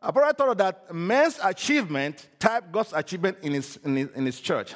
[0.01, 4.75] Probably thought that man's achievement type God's achievement in his, in his, in his church.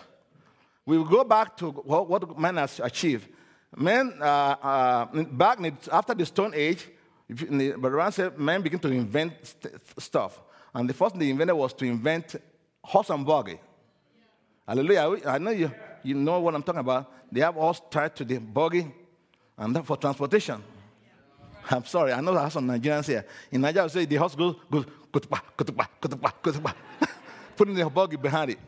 [0.84, 3.26] We will go back to what, what man has achieved.
[3.74, 6.86] Men, uh, uh, back the, after the Stone Age,
[7.28, 10.40] Brother Branham said men began to invent st- stuff.
[10.74, 12.36] And the first thing they invented was to invent
[12.82, 13.58] horse and buggy.
[14.68, 15.20] Hallelujah.
[15.26, 17.10] I know you, you know what I'm talking about.
[17.32, 18.92] They have horse tied to the buggy
[19.56, 20.62] and that for transportation.
[21.70, 23.24] I'm sorry, I know I some Nigerians here.
[23.50, 24.84] In Nigeria, I say the horse goes, goes,
[27.56, 28.58] putting the buggy behind it.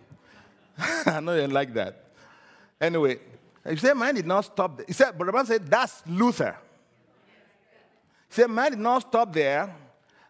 [1.07, 2.05] I know you like that.
[2.81, 3.19] Anyway,
[3.69, 4.87] he said, man did not stop there.
[4.87, 6.57] He said, Brother Branham said, that's Luther.
[8.29, 9.75] He said, man did not stop there.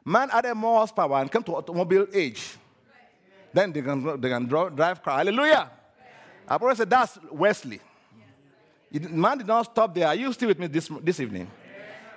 [0.05, 2.57] Man added more horsepower and came to automobile age.
[3.53, 5.19] Then they can, they can drive car.
[5.19, 5.71] Hallelujah.
[6.49, 7.81] I probably said, that's Wesley.
[8.93, 10.07] Man did not stop there.
[10.07, 11.51] Are you still with me this, this evening?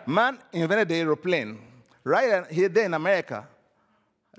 [0.06, 1.60] Man invented the aeroplane.
[2.04, 3.48] Right here, there in America,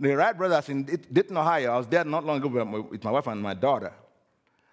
[0.01, 2.49] the Wright brothers in Dayton, Ohio, I was there not long ago
[2.91, 3.93] with my wife and my daughter.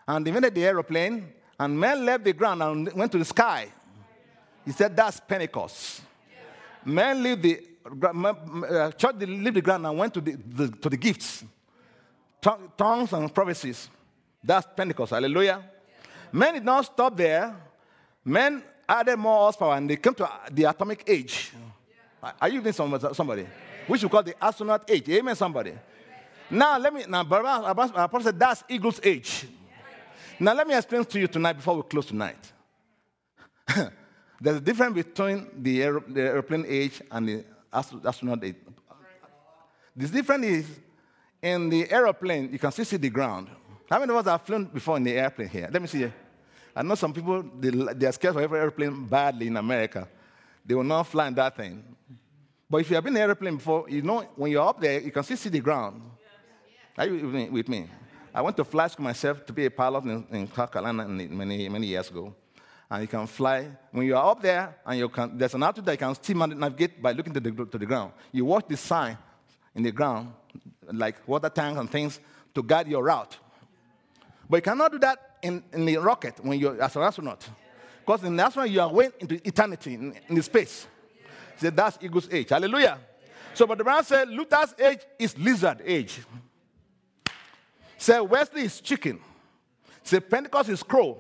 [0.08, 1.28] And they invented the aeroplane,
[1.60, 3.68] and men left the ground and went to the sky.
[4.64, 6.02] He said, That's Pentecost.
[6.86, 10.98] Men leave the uh, church leave the ground and went to the, the, to the
[10.98, 11.44] gifts,
[12.78, 13.90] tongues and prophecies.
[14.44, 15.12] That's Pentecost.
[15.12, 15.64] Hallelujah.
[16.32, 17.56] Men did not stop there.
[18.24, 21.52] Men added more horsepower and they came to the atomic age.
[22.42, 23.46] Are you even somebody?
[23.88, 25.10] Which we call the astronaut age.
[25.10, 25.74] Amen, somebody.
[26.50, 29.48] Now, let me, now, Apostle uh, said that's eagle's age.
[30.40, 32.52] Now, let me explain to you tonight before we close tonight.
[34.40, 38.56] There's a difference between the, the airplane age and the astronaut age.
[39.96, 40.66] This difference is
[41.42, 43.50] in the aeroplane, you can still see the ground.
[43.90, 45.70] How many of us have flown before in the airplane here?
[45.72, 46.12] Let me see.
[46.76, 50.08] I know some people, they, they are scared of every airplane badly in America.
[50.66, 51.84] They will not fly in that thing.
[52.70, 55.00] But if you have been in an airplane before, you know when you're up there,
[55.00, 56.02] you can still see the ground.
[56.98, 57.88] Are you with me?
[58.34, 61.70] I went to fly school myself to be a pilot in, in South Carolina many,
[61.70, 62.36] many years ago.
[62.90, 63.68] And you can fly.
[63.92, 66.48] When you are up there, and you can, there's an altitude that you can still
[66.48, 68.12] navigate by looking to the, to the ground.
[68.32, 69.18] You watch the sign
[69.76, 70.34] in the ground,
[70.92, 72.20] like water tanks and things,
[72.54, 73.38] to guide your route.
[74.50, 77.48] But you cannot do that in, in the rocket when you're as an astronaut.
[78.06, 80.88] Because in the astronaut, you are way into eternity in, in the space.
[81.58, 82.50] He said, that's eagle's age.
[82.50, 83.00] Hallelujah.
[83.54, 86.20] So, but the man said, Luther's age is lizard age.
[87.98, 89.20] Say Wesley is chicken.
[90.04, 91.18] Say Pentecost is crow,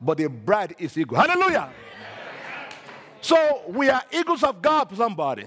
[0.00, 1.16] but the bride is eagle.
[1.16, 1.70] Hallelujah.
[3.22, 5.46] So we are eagles of God, somebody.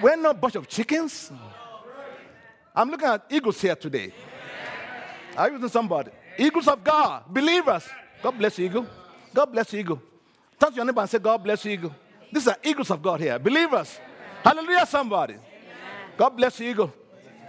[0.00, 1.32] We're not a bunch of chickens.
[2.74, 4.12] I'm looking at eagles here today.
[5.36, 6.12] Are you with somebody?
[6.38, 7.88] Eagles of God, believers.
[8.22, 8.86] God bless you, eagle.
[9.34, 10.00] God bless you, eagle.
[10.58, 11.94] Touch your neighbor and say, God bless you, eagle.
[12.32, 13.98] These are eagles of God here, believers.
[14.44, 15.36] Hallelujah, somebody.
[16.16, 16.92] God bless you, eagle.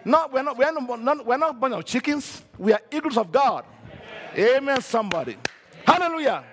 [0.06, 2.44] No, we're not, we're not, we're not bunch of chickens.
[2.58, 3.66] We are eagles of God.
[4.38, 5.38] Amen, somebody.
[5.86, 6.44] Hallelujah.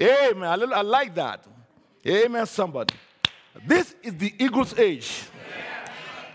[0.00, 0.48] Amen.
[0.48, 1.44] I like that.
[2.06, 2.94] Amen, somebody.
[3.66, 5.24] This is the eagle's age.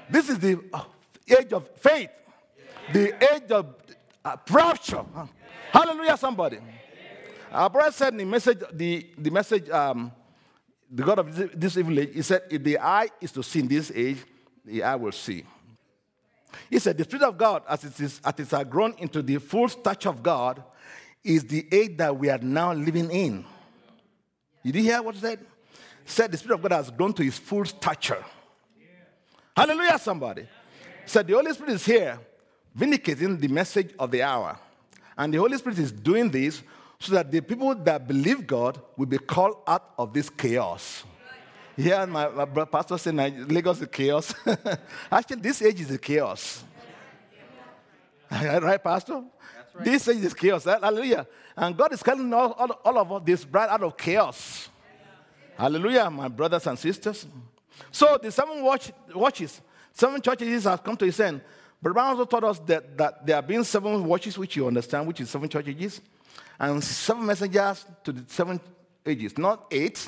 [0.10, 0.84] This is the uh,
[1.28, 2.10] age of faith,
[2.92, 3.74] the age of
[4.24, 5.06] uh, rapture.
[5.72, 6.60] Hallelujah, somebody.
[7.52, 10.12] Our brother said in the message, the, the message, um,
[10.94, 13.68] the God of this, evil age, he said, if the eye is to see in
[13.68, 14.18] this age,
[14.64, 15.44] the eye will see.
[16.70, 19.40] He said, the Spirit of God, as it is, as it has grown into the
[19.40, 20.64] full stature of God,
[21.24, 23.44] is the age that we are now living in.
[24.64, 25.40] Did you hear what he said?
[26.06, 28.24] Said the Spirit of God has grown to his full stature.
[28.78, 28.86] Yeah.
[29.58, 30.46] Hallelujah, somebody.
[31.06, 32.20] Said the Holy Spirit is here,
[32.76, 34.60] vindicating the message of the hour.
[35.18, 36.62] And the Holy Spirit is doing this
[37.04, 41.04] so that the people that believe God will be called out of this chaos.
[41.76, 43.16] Yeah, my, my pastor said
[43.52, 44.34] Lagos is chaos.
[45.12, 46.64] Actually, this age is a chaos.
[48.32, 49.16] right, Pastor?
[49.74, 49.84] Right.
[49.84, 50.64] This age is chaos.
[50.64, 51.28] Hallelujah.
[51.58, 54.70] And God is calling all, all, all of this bride out of chaos.
[55.58, 57.28] Hallelujah, my brothers and sisters.
[57.92, 59.62] So the seven watch, watches,
[59.92, 61.42] seven churches have come to his end.
[61.82, 65.06] But Branham also taught us that, that there have been seven watches, which you understand,
[65.06, 66.02] which is seven churches,
[66.60, 68.60] and seven messengers to the seven
[69.06, 70.08] ages, not eight.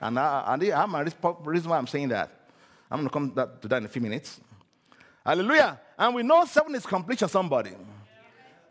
[0.00, 1.04] And I, I, I'm a
[1.44, 2.30] reason why I'm saying that.
[2.90, 4.40] I'm going to come to that in a few minutes.
[5.24, 5.78] Hallelujah.
[5.98, 7.72] And we know seven is completion, somebody.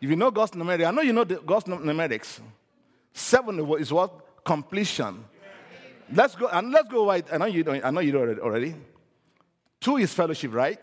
[0.00, 2.40] If you know God's numerics, I know you know the, God's numerics.
[3.12, 4.44] Seven is what?
[4.44, 5.24] Completion.
[6.12, 7.26] Let's go and let's go right.
[7.30, 8.74] I know you know, I know you know it already.
[9.80, 10.78] Two is fellowship, right?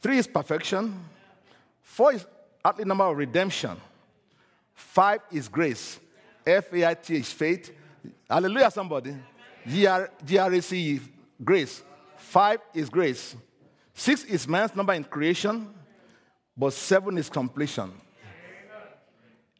[0.00, 1.04] Three is perfection.
[1.82, 2.26] Four is
[2.76, 3.76] the number of redemption.
[4.78, 5.98] Five is grace.
[6.46, 7.72] F A I T is faith.
[8.30, 9.16] Hallelujah, somebody.
[9.66, 11.00] G R A C
[11.42, 11.82] grace.
[12.16, 13.34] Five is grace.
[13.92, 15.68] Six is man's number in creation,
[16.56, 17.90] but seven is completion.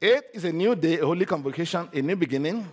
[0.00, 2.64] Eight is a new day, a holy convocation, a new beginning.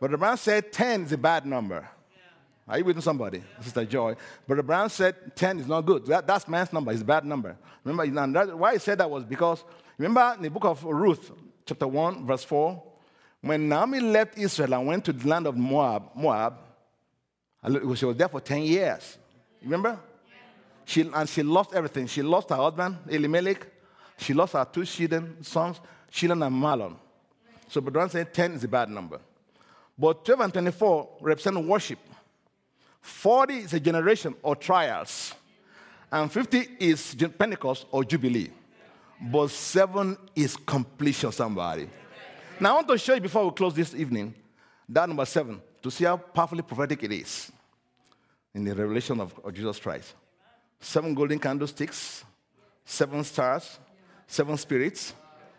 [0.00, 1.86] But the Branham said 10 is a bad number.
[2.66, 3.42] Are you with somebody?
[3.60, 4.16] Sister Joy.
[4.46, 6.06] But the Branham said 10 is not good.
[6.06, 6.92] That, that's man's number.
[6.92, 7.58] It's a bad number.
[7.84, 9.62] Remember, why he said that was because,
[9.98, 11.30] remember in the book of Ruth,
[11.68, 12.82] chapter 1, verse 4,
[13.42, 16.54] when Naomi left Israel and went to the land of Moab, Moab,
[17.94, 19.18] she was there for 10 years.
[19.62, 19.98] Remember?
[20.86, 22.06] She, and she lost everything.
[22.06, 23.66] She lost her husband, Elimelech.
[24.16, 25.78] She lost her two children, sons,
[26.10, 26.96] Chilion and Mahlon.
[27.68, 29.20] So Branham said 10 is a bad number.
[29.98, 31.98] But 12 and 24 represent worship.
[33.02, 35.34] 40 is a generation or trials.
[36.10, 38.50] And 50 is Pentecost or Jubilee.
[39.20, 41.88] But 7 is completion, somebody.
[42.60, 44.34] Now, I want to show you before we close this evening
[44.88, 47.52] that number 7 to see how powerfully prophetic it is
[48.54, 50.14] in the revelation of, of Jesus Christ.
[50.80, 52.24] Seven golden candlesticks,
[52.84, 53.78] seven stars,
[54.26, 55.14] seven spirits,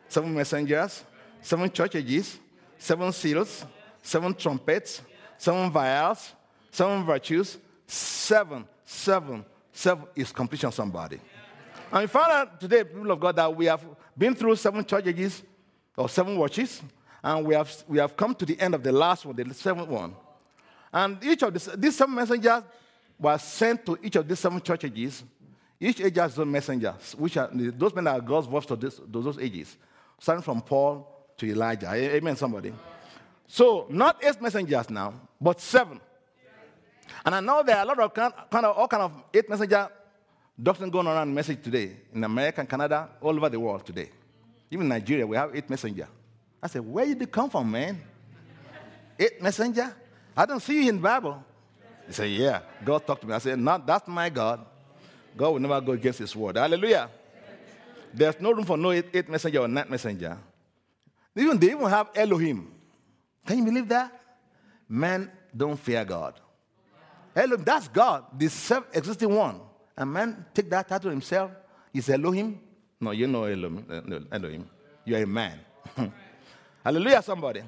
[0.07, 1.03] seven messengers,
[1.41, 2.39] seven church ages,
[2.77, 3.65] seven seals,
[4.01, 5.01] seven trumpets,
[5.37, 6.33] seven vials,
[6.71, 11.19] seven virtues, seven, seven, seven is completion somebody.
[11.91, 13.83] And we found out today, people of God, that we have
[14.17, 15.41] been through seven churches
[15.97, 16.81] or seven watches,
[17.23, 19.89] and we have, we have come to the end of the last one, the seventh
[19.89, 20.15] one.
[20.93, 22.63] And each of this, these seven messengers
[23.19, 25.23] were sent to each of these seven churches.
[25.79, 29.21] Each age has some messengers, which are those men are God's voice to, this, to
[29.21, 29.75] those ages,
[30.19, 31.91] starting from Paul to Elijah.
[31.91, 32.73] Amen, somebody.
[33.47, 35.99] So, not eight messengers now, but seven.
[37.25, 39.49] And I know there are a lot of kind, kind of all kind of eight
[39.49, 39.89] messenger
[40.61, 44.09] doctrine going around message today in America, and Canada, all over the world today.
[44.69, 46.07] Even Nigeria, we have eight messenger.
[46.61, 48.01] I said, where did they come from, man?
[49.17, 49.95] Eight messenger?
[50.35, 51.43] I don't see you in the Bible.
[52.05, 52.61] He said, yeah.
[52.83, 53.33] God talked to me.
[53.33, 54.65] I said, not that's my God.
[55.35, 56.57] God will never go against his word.
[56.57, 57.09] Hallelujah.
[58.13, 60.37] There's no room for no eight, eight messenger or nine messenger.
[61.35, 62.71] Even they even have Elohim.
[63.45, 64.11] Can you believe that?
[64.87, 66.33] Men don't fear God.
[67.35, 69.61] Elohim, that's God, the self-existing one.
[69.99, 71.51] And man take that title himself.
[71.91, 72.57] He's Elohim.
[73.01, 73.85] No, you know Elohim.
[73.89, 74.69] Uh, Elohim.
[75.03, 75.59] You're a man.
[76.83, 77.63] Hallelujah, somebody.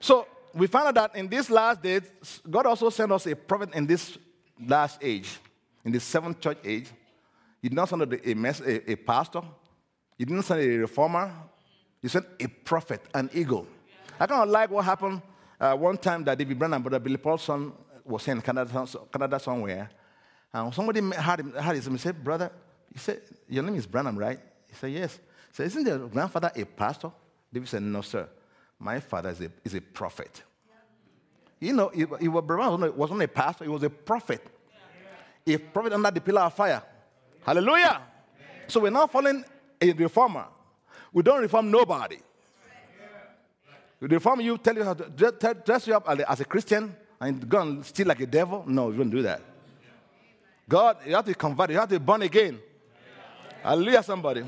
[0.00, 2.02] So we found out that in this last days,
[2.50, 4.18] God also sent us a prophet in this
[4.66, 5.38] last age,
[5.84, 6.90] in the seventh church age.
[7.62, 9.42] He did not send a, a, a pastor.
[10.18, 11.32] He didn't send a reformer.
[12.02, 13.66] He sent a prophet, an eagle.
[14.18, 15.22] I kind of like what happened
[15.60, 17.72] uh, one time that David Branham, brother Billy Paulson,
[18.04, 19.90] was in Canada, Canada somewhere.
[20.54, 22.48] And somebody had him, had him, he said, brother,
[22.92, 24.38] he said, your name is Branham, right?
[24.68, 25.16] He said, yes.
[25.16, 27.10] He said, isn't your grandfather a pastor?
[27.52, 28.28] David said, no, sir.
[28.78, 30.44] My father is a, is a prophet.
[31.58, 32.44] You know, he, he was,
[32.96, 34.46] was not a pastor, he was a prophet.
[35.44, 36.82] A prophet under the pillar of fire.
[37.44, 38.00] Hallelujah.
[38.68, 39.44] So we're not following
[39.80, 40.46] a reformer.
[41.12, 42.18] We don't reform nobody.
[43.98, 45.10] We reform you, tell you how to
[45.64, 48.62] dress you up as a Christian and go and steal like a devil.
[48.68, 49.42] No, we don't do that.
[50.68, 52.58] God, you have to convert, you have to be born again.
[53.62, 54.44] Hallelujah, somebody.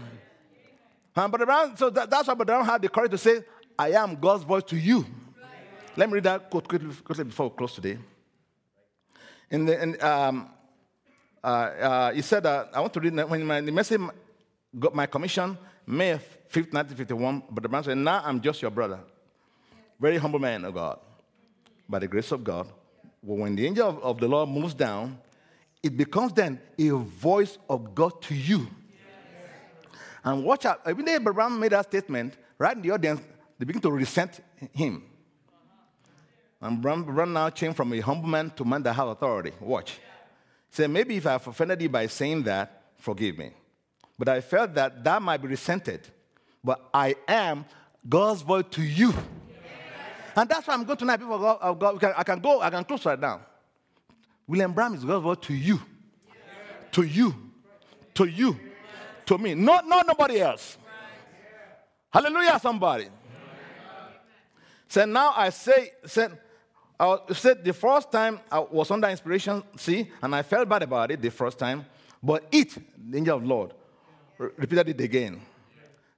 [1.15, 3.41] Um, but around, so that, that's why Brother had the courage to say,
[3.79, 5.07] I am God's voice to you.
[5.97, 7.99] Let me read that quote quickly, quickly before we close today.
[9.51, 10.51] In the, in, um,
[11.43, 14.01] uh, uh, he said that I want to read when my, the message
[14.79, 15.57] got my commission,
[15.87, 16.15] May
[16.51, 17.45] 5th, 1951.
[17.51, 19.01] But the man said, Now I'm just your brother.
[19.99, 20.99] Very humble man of God.
[21.89, 22.69] By the grace of God,
[23.23, 25.19] when the angel of, of the Lord moves down,
[25.87, 28.67] it becomes then a voice of God to you.
[30.25, 30.81] And watch out.
[30.89, 33.21] Even though Branham made that statement, right in the audience,
[33.57, 34.41] they begin to resent
[34.73, 35.05] him.
[36.61, 39.53] And Branham now changed from a humble man to man that has authority.
[39.61, 40.01] Watch.
[40.71, 43.53] Say, maybe if I've offended you by saying that, forgive me.
[44.19, 46.01] But I felt that that might be resented.
[46.65, 47.65] But I am
[48.09, 49.15] God's voice to you.
[50.35, 51.19] And that's why I'm going tonight.
[51.19, 53.43] People of God, I can go, I can close right now.
[54.47, 55.81] William Branham is God's voice to you.
[56.93, 57.35] To you.
[58.15, 58.59] To you.
[59.27, 59.55] To me.
[59.55, 60.79] Not, not nobody else.
[62.13, 63.09] Hallelujah, somebody.
[64.89, 66.39] Said, now I say, said,
[66.99, 71.11] I said the first time I was under inspiration, see, and I felt bad about
[71.11, 71.85] it the first time,
[72.23, 72.75] but it,
[73.11, 73.75] the angel of the Lord,
[74.39, 75.43] repeated it again.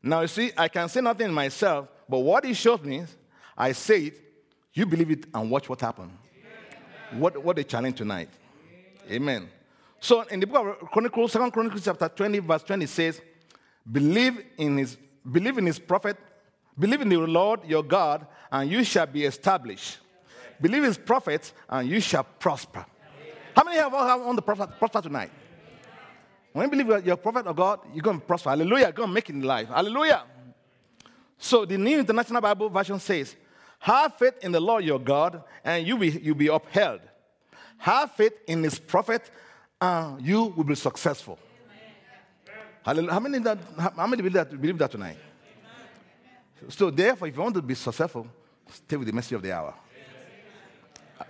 [0.02, 3.04] Now you see, I can say nothing myself, but what he shows me,
[3.56, 4.20] I say it,
[4.74, 6.12] you believe it, and watch what happens.
[7.12, 8.28] What, what a challenge tonight.
[9.10, 9.48] Amen.
[10.00, 13.20] So in the book of Chronicles, Second Chronicles chapter 20, verse 20 says,
[13.90, 14.96] believe in his
[15.30, 16.16] believe in his prophet,
[16.78, 19.98] believe in the Lord your God, and you shall be established.
[20.60, 22.84] Believe his prophets, and you shall prosper.
[23.54, 25.30] How many have all on the prophet prosper tonight?
[26.52, 28.50] When you believe you're a prophet of God, you're going to prosper.
[28.50, 28.86] Hallelujah.
[28.86, 29.68] You're going to make it in life.
[29.68, 30.24] Hallelujah.
[31.38, 33.36] So the New International Bible Version says,
[33.78, 37.00] have faith in the Lord your God, and you will you'll be upheld.
[37.78, 39.30] Have faith in his prophet,
[39.80, 41.38] and you will be successful.
[42.84, 43.12] Hallelujah.
[43.12, 45.18] How many, that, how many believe, that, believe that tonight?
[46.68, 48.26] So, therefore, if you want to be successful,
[48.72, 49.74] stay with the message of the hour.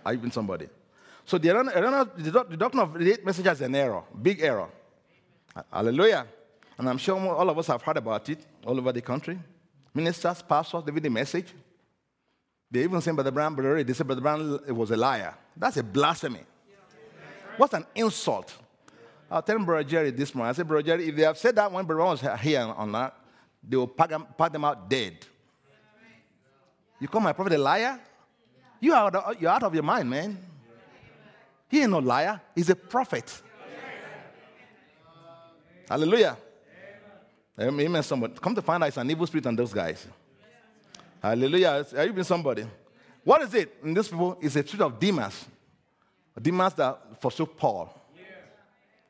[0.04, 0.68] Are you somebody?
[1.24, 1.52] So, the,
[2.16, 4.68] the, doctrine of the message is an error, big error.
[5.72, 6.26] Hallelujah.
[6.78, 9.38] And I'm sure all of us have heard about it all over the country.
[9.92, 11.52] Ministers, pastors, they read the message.
[12.70, 15.34] They even say Brother Branham, Brother Ray, they say Brother Branham was a liar.
[15.56, 16.40] That's a blasphemy.
[17.56, 18.54] What's an insult?
[19.30, 20.50] I'll tell Brother Jerry this morning.
[20.50, 22.92] I said, Brother Jerry, if they have said that when Brother Branham was here on
[22.92, 23.14] that,
[23.66, 25.26] they will pack them, pack them out dead.
[27.00, 28.00] You call my prophet a liar?
[28.80, 30.38] You are you're out of your mind, man.
[31.68, 32.40] He ain't no liar.
[32.54, 33.42] He's a prophet.
[35.88, 36.36] Hallelujah.
[37.60, 38.02] Amen.
[38.02, 40.06] Somebody come to find out it's an evil spirit on those guys.
[41.22, 41.84] Hallelujah.
[41.96, 42.66] Are you been somebody?
[43.24, 44.38] What is it in this people?
[44.40, 45.46] It's a spirit of Demas.
[46.40, 47.94] Demas that forsook Paul.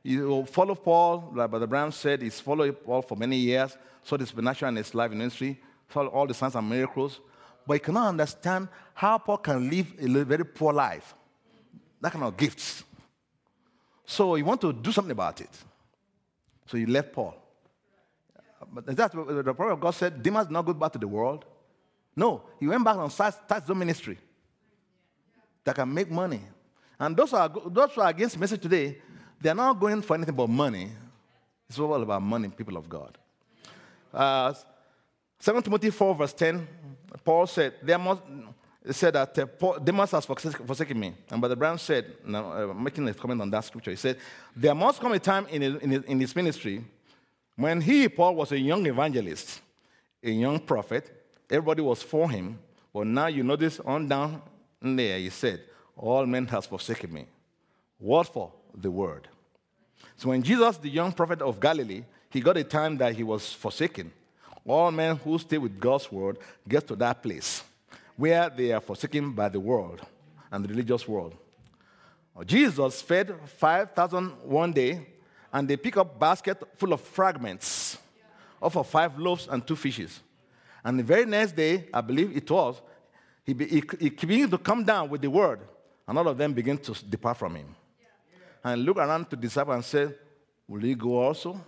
[0.02, 4.24] You follow Paul, like Brother Branham said, he's followed Paul for many years, saw the
[4.24, 5.60] supernatural in his life in ministry,
[5.92, 7.20] saw all the signs and miracles,
[7.66, 11.14] but he cannot understand how Paul can live a very poor life.
[12.00, 12.84] That kind of gifts.
[14.06, 15.50] So he want to do something about it.
[16.66, 17.34] So he left Paul.
[18.72, 21.44] But that's the prophet of God said, Demas did not go back to the world.
[22.18, 24.18] No, he went back and started his ministry
[25.62, 26.40] that can make money.
[26.98, 28.98] And those who, are, those who are against the message today,
[29.40, 30.90] they're not going for anything but money.
[31.68, 33.16] It's all about money, people of God.
[34.12, 34.52] Uh,
[35.40, 36.66] 2 Timothy 4, verse 10,
[37.24, 38.20] Paul said, there must,
[38.90, 41.14] said that uh, Paul, Demas has forsaken me.
[41.30, 44.18] And Brother Branham said, now, uh, making a comment on that scripture, he said,
[44.56, 46.84] There must come a time in his, in, his, in his ministry
[47.54, 49.60] when he, Paul, was a young evangelist,
[50.24, 51.17] a young prophet,
[51.50, 52.58] Everybody was for him.
[52.92, 54.42] But now you notice on down
[54.80, 55.62] there, he said,
[55.96, 57.26] All men has forsaken me.
[57.98, 58.52] What for?
[58.74, 59.28] The word.
[60.16, 63.52] So when Jesus, the young prophet of Galilee, he got a time that he was
[63.52, 64.12] forsaken.
[64.66, 66.38] All men who stay with God's word
[66.68, 67.62] get to that place
[68.16, 70.00] where they are forsaken by the world
[70.50, 71.34] and the religious world.
[72.44, 75.06] Jesus fed 5,000 one day,
[75.52, 77.96] and they pick up basket full of fragments
[78.60, 80.20] of five loaves and two fishes.
[80.84, 82.80] And the very next day, I believe it was,
[83.44, 85.60] he, he, he began to come down with the word,
[86.06, 87.74] and all of them began to depart from him.
[88.62, 90.14] And look around to the disciples and said,
[90.66, 91.58] Will you go also?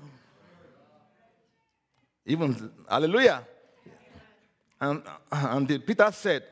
[2.27, 3.47] Even, hallelujah.
[4.81, 5.03] And,
[5.33, 6.45] and the, Peter said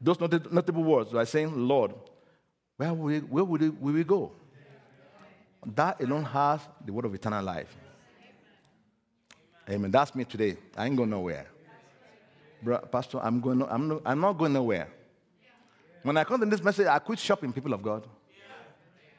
[0.00, 1.92] those notable words by saying, Lord,
[2.76, 4.32] where will we, where will we, will we go?
[5.66, 7.74] That alone has the word of eternal life.
[9.68, 9.90] Amen.
[9.90, 10.56] That's me today.
[10.76, 11.46] I ain't going nowhere.
[12.90, 14.88] Pastor, I'm, going, I'm, no, I'm not going nowhere.
[16.02, 18.06] When I come to this message, I quit shopping, people of God.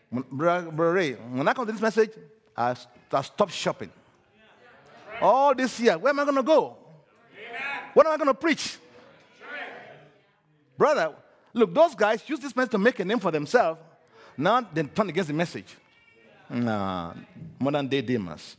[0.10, 2.12] When, bro, bro Ray, when I come to this message,
[2.56, 2.76] I,
[3.12, 3.92] I stop shopping.
[5.22, 6.78] All this year, where am I going to go?
[7.94, 8.78] What am I going to preach?
[10.78, 11.14] Brother,
[11.54, 13.80] look, those guys use this message to make a name for themselves.
[14.38, 15.76] Now they turn against the message.
[16.50, 17.14] Nah,
[17.60, 18.56] modern day demons.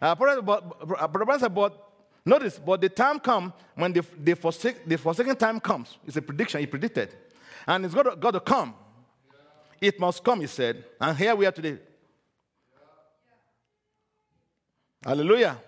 [0.00, 0.44] Uh, but,
[1.54, 1.89] but
[2.24, 5.98] notice, but the time come when the, the, forsake, the forsaken time comes.
[6.06, 7.14] It's a prediction, he predicted.
[7.66, 8.74] And it's got to, got to come.
[9.80, 10.84] It must come, he said.
[11.00, 11.78] And here we are today.
[15.02, 15.58] Hallelujah.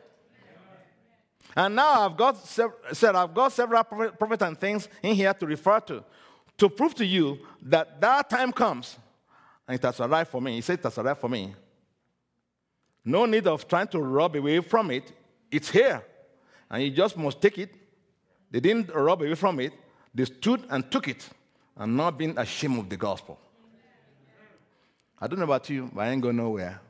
[1.54, 5.80] And now I've got said I've got several prophets and things in here to refer
[5.80, 6.02] to,
[6.58, 8.96] to prove to you that that time comes,
[9.68, 10.56] and it has arrived for me.
[10.56, 11.54] He said it has arrived for me.
[13.04, 15.12] No need of trying to rob away from it.
[15.50, 16.02] It's here,
[16.72, 17.74] and you just must take it.
[18.50, 19.72] They didn't rob away from it.
[20.14, 21.28] They stood and took it,
[21.76, 23.38] and not being ashamed of the gospel.
[25.20, 26.80] I don't know about you, but I ain't going nowhere.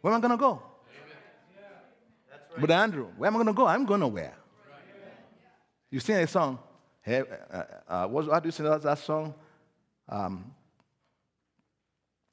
[0.00, 0.62] Where am I going to go?
[2.58, 3.66] But Andrew, where am I going to go?
[3.66, 4.34] I'm going nowhere.
[5.90, 6.58] You sing a song.
[7.02, 9.34] Hey, uh, uh, what, how do you sing that, that song?
[10.08, 10.54] Um,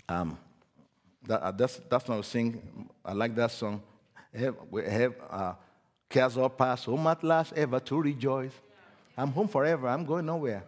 [0.08, 0.38] um,
[1.26, 2.90] that, uh, that's, that's what I was singing.
[3.04, 3.82] I like that song.
[4.34, 4.56] Have,
[4.88, 5.54] have uh,
[6.10, 8.52] cares all past, home at last, ever to rejoice.
[9.16, 9.88] I'm home forever.
[9.88, 10.64] I'm going nowhere.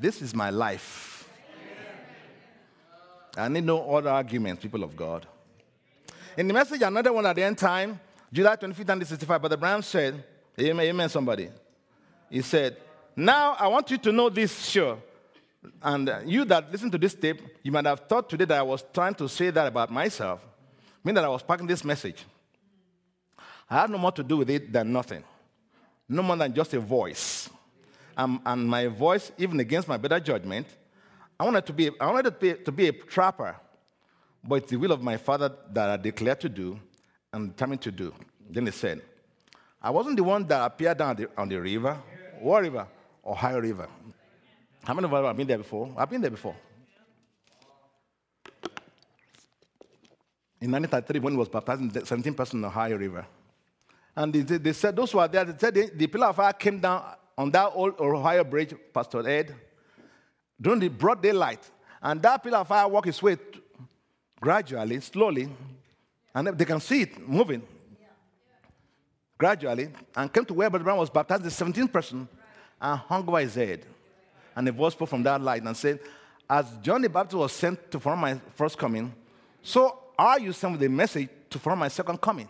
[0.00, 1.28] This is my life.
[3.36, 5.26] I need no other arguments, people of God.
[6.36, 8.00] In the message, another one at the end time,
[8.32, 10.24] July 25th, 1965, Brother Branham said,
[10.58, 11.50] Amen, amen, somebody.
[12.30, 12.76] He said,
[13.14, 14.98] Now I want you to know this sure.
[15.82, 18.84] And you that listen to this tape, you might have thought today that I was
[18.92, 20.40] trying to say that about myself,
[21.04, 22.24] mean that I was packing this message.
[23.70, 25.22] I have no more to do with it than nothing,
[26.08, 27.50] no more than just a voice.
[28.16, 30.66] Um, and my voice, even against my better judgment,
[31.38, 33.54] I wanted to be, I wanted to be, to be a trapper,
[34.42, 36.80] but it's the will of my Father that I declare to do,
[37.32, 38.12] and determined to do.
[38.50, 39.02] Then he said,
[39.80, 41.96] I wasn't the one that appeared down the, on the river.
[42.40, 42.86] What river?
[43.24, 43.88] Ohio River.
[44.82, 45.92] How many of you have been there before?
[45.96, 46.56] I've been there before.
[50.60, 53.26] In 1933, when he was baptized, 17 persons in the Ohio River.
[54.18, 56.52] And they, they, said, those who were there, they said the, the pillar of fire
[56.52, 57.04] came down
[57.36, 59.54] on that old Ohio bridge, Pastor Ed,
[60.60, 61.70] during the broad daylight.
[62.02, 63.36] And that pillar of fire walked its way
[64.40, 65.48] gradually, slowly,
[66.34, 67.62] and they can see it moving
[69.38, 72.28] gradually and came to where Brother Branham was baptized, the 17th person,
[72.80, 73.86] and hung over his head.
[74.56, 76.00] And a voice spoke from that light and said,
[76.50, 79.14] As John the Baptist was sent to form my first coming,
[79.62, 82.48] so are you sent with a message to form my second coming.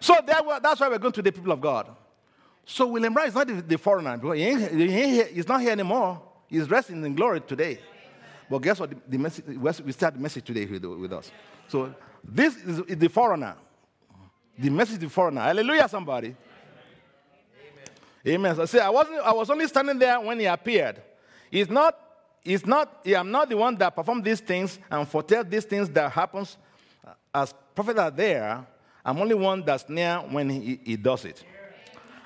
[0.00, 1.88] So that's why we're going to the people of God.
[2.64, 4.34] So William Branham is not the, the foreigner.
[4.34, 6.20] He ain't, he ain't, he's not here anymore.
[6.48, 7.78] He's resting in glory today.
[8.50, 8.90] But guess what?
[8.90, 9.44] The, the message,
[9.84, 11.30] we start the message today with, with us.
[11.68, 13.56] So this is, the foreigner.
[14.58, 15.40] The message is the foreigner.
[15.40, 16.34] Hallelujah, somebody.
[18.26, 18.56] Amen.
[18.56, 21.00] So say I wasn't I was only standing there when he appeared.
[21.50, 21.98] He's not,
[22.44, 26.12] he's not, I'm not the one that performed these things and foretell these things that
[26.12, 26.58] happens
[27.06, 28.66] uh, as prophets are there.
[29.04, 31.42] I'm only one that's near when he, he does it.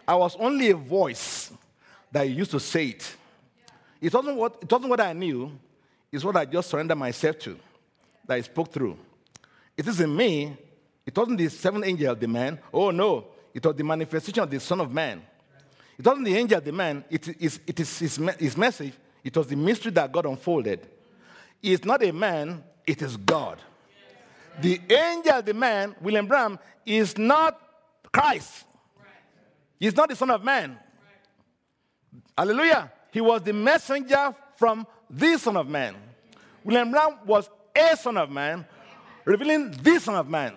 [0.07, 1.53] I was only a voice
[2.11, 3.17] that used to say it.
[4.01, 5.53] It wasn't what, it wasn't what I knew,
[6.11, 7.59] it's what I just surrendered myself to,
[8.27, 8.99] that I spoke through.
[9.77, 10.57] It isn't me.
[11.07, 12.59] It wasn't the seventh angel, the man.
[12.73, 13.27] Oh, no.
[13.55, 15.23] It was the manifestation of the Son of Man.
[15.99, 17.05] It wasn't the angel, of the man.
[17.11, 18.95] It is, it is his, his message.
[19.23, 20.87] It was the mystery that God unfolded.
[21.63, 23.59] It's not a man, it is God.
[24.61, 27.61] The angel, the man, William Branham, is not
[28.13, 28.65] Christ.
[29.81, 30.79] He's not the Son of Man.
[32.37, 32.93] Hallelujah.
[33.11, 35.95] He was the messenger from the Son of Man.
[36.65, 38.65] William Branham was a Son of Man
[39.25, 40.53] revealing the Son of Man.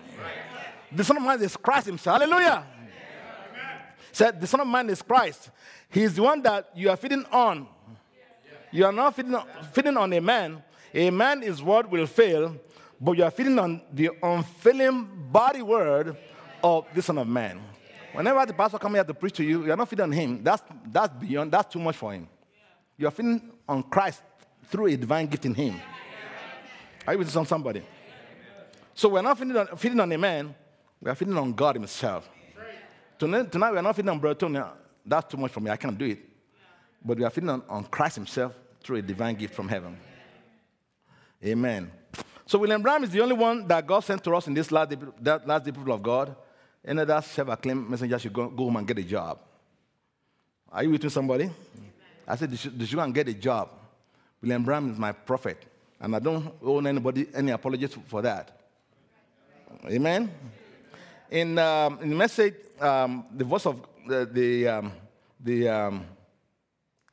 [0.92, 2.22] The Son of Man is Christ Himself.
[2.22, 2.66] Hallelujah.
[4.12, 5.50] Said the Son of Man is Christ.
[5.90, 7.68] He is the one that you are feeding on.
[8.72, 10.64] You are not feeding on a man.
[10.94, 12.56] A man is what will fail,
[13.00, 16.16] but you are feeding on the unfailing body word
[16.64, 17.60] of the Son of Man.
[18.14, 20.44] Whenever the pastor comes here to preach to you, you're not feeding on him.
[20.44, 22.28] That's, that's beyond, that's too much for him.
[22.98, 24.22] You're feeding on Christ
[24.66, 25.80] through a divine gift in him.
[27.06, 27.84] Are you with this on somebody?
[28.94, 30.56] So we're not feeding on, feeding on a man,
[31.02, 32.30] we are feeding on God himself.
[33.20, 34.62] Tonight, tonight we are not feeding on Brother Tony.
[35.06, 35.70] That's too much for me.
[35.70, 36.20] I can't do it.
[37.04, 39.98] But we are feeding on, on Christ himself through a divine gift from heaven.
[41.44, 41.92] Amen.
[42.48, 44.90] So William Branham is the only one that God sent to us in this last
[44.90, 46.36] day, that last day people of God.
[46.88, 49.40] Any other self-acclaimed messenger should go, go home and get a job.
[50.72, 51.50] Are you with me, somebody?
[52.28, 53.70] I said they should go and get a job.
[54.42, 55.66] William Branham is my prophet,
[56.00, 58.60] and I don't owe anybody any apologies for that.
[59.90, 60.32] Amen.
[61.32, 64.92] In, um, in the message, um, the voice of the, the, um,
[65.40, 66.06] the um,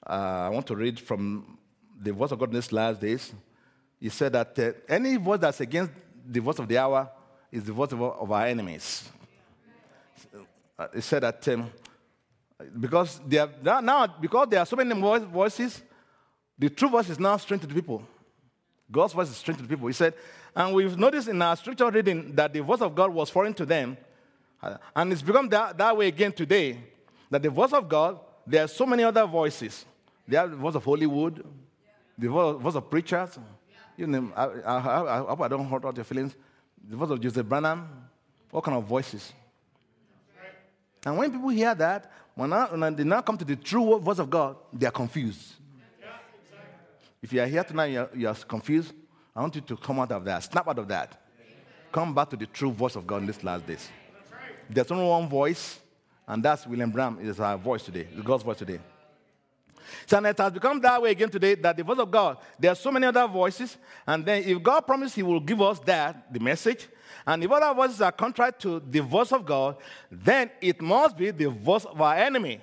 [0.06, 1.58] uh, I want to read from
[1.98, 3.32] the voice of God in these last days.
[4.03, 5.92] He said that uh, any voice that's against
[6.26, 7.09] the voice of the hour
[7.53, 9.09] is the voice of, of our enemies.
[10.76, 11.70] Uh, he said that um,
[12.80, 13.48] because they are,
[13.80, 15.80] now because there are so many voices,
[16.59, 18.03] the true voice is now strange to the people.
[18.90, 19.86] God's voice is strange to the people.
[19.86, 20.14] He said,
[20.57, 23.64] and we've noticed in our scripture reading that the voice of God was foreign to
[23.64, 23.96] them.
[24.61, 26.76] Uh, and it's become that, that way again today.
[27.30, 29.84] That the voice of God, there are so many other voices.
[30.26, 31.46] There are the voice of Hollywood,
[32.18, 33.38] the voice of preachers,
[33.97, 36.34] you I, I, I, hope I don't hurt all your feelings.
[36.88, 37.88] The voice of Joseph Branham,
[38.51, 39.32] what kind of voices?
[41.05, 44.30] And when people hear that, when, when they now come to the true voice of
[44.30, 45.55] God, they are confused.
[47.20, 48.93] If you are here tonight, you are, you are, confused,
[49.34, 51.20] I want you to come out of that, snap out of that.
[51.93, 53.88] Come back to the true voice of God in these last days.
[54.68, 55.78] There's only one voice,
[56.26, 58.80] and that's William Branham is our voice today, God's voice today.
[60.06, 62.72] So and it has become that way again today that the voice of God, there
[62.72, 63.76] are so many other voices.
[64.06, 66.88] And then if God promised He will give us that, the message,
[67.26, 69.76] and if other voices are contrary to the voice of God,
[70.10, 72.60] then it must be the voice of our enemy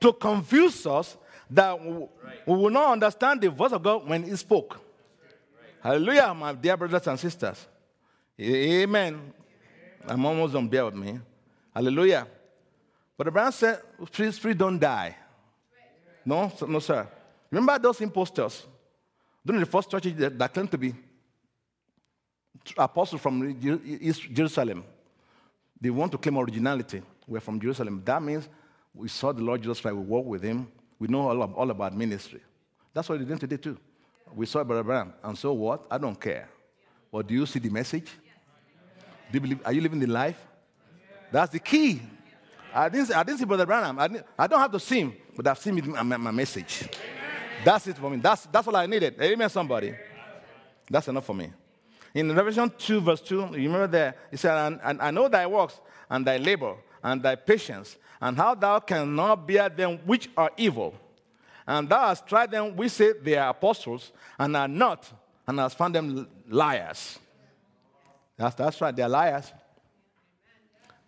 [0.00, 1.16] to confuse us
[1.50, 2.08] that we
[2.46, 4.80] will not understand the voice of God when He spoke.
[5.82, 7.66] Hallelujah, my dear brothers and sisters.
[8.38, 9.32] Amen.
[10.06, 11.18] I'm almost on Bear with me.
[11.74, 12.26] Hallelujah.
[13.16, 15.16] But the brother said, please, please don't die.
[16.24, 17.06] No, no, sir.
[17.50, 18.64] Remember those impostors
[19.44, 20.94] during the first church that, claimed to be
[22.76, 24.84] apostles from East Jerusalem.
[25.80, 27.02] They want to claim originality.
[27.26, 28.02] We're from Jerusalem.
[28.04, 28.48] That means
[28.94, 29.96] we saw the Lord Jesus Christ.
[29.96, 30.68] We walked with him.
[30.98, 32.40] We know all, of, all about ministry.
[32.92, 33.78] That's what they did today, too.
[34.34, 35.14] We saw Brother Branham.
[35.22, 35.86] And so what?
[35.90, 36.48] I don't care.
[37.10, 38.10] But do you see the message?
[39.30, 40.38] Do you believe, are you living the life?
[41.32, 42.02] That's the key.
[42.74, 43.98] I didn't, I didn't see Brother Branham.
[43.98, 44.08] I,
[44.38, 46.82] I, don't have to see him, but I've seen my, my message.
[46.82, 47.64] Amen.
[47.64, 48.18] That's it for me.
[48.18, 49.14] That's, that's all I needed.
[49.22, 49.94] Amen, somebody.
[50.90, 51.50] That's enough for me.
[52.12, 55.46] In Revelation 2, verse 2, you remember there, he said, and, and I know thy
[55.46, 55.80] works,
[56.10, 60.94] and thy labor, and thy patience, and how thou cannot bear them which are evil.
[61.66, 65.10] And thou hast tried them which say they are apostles, and are not,
[65.46, 67.18] and hast found them liars.
[68.36, 69.50] That's, that's right, they're liars.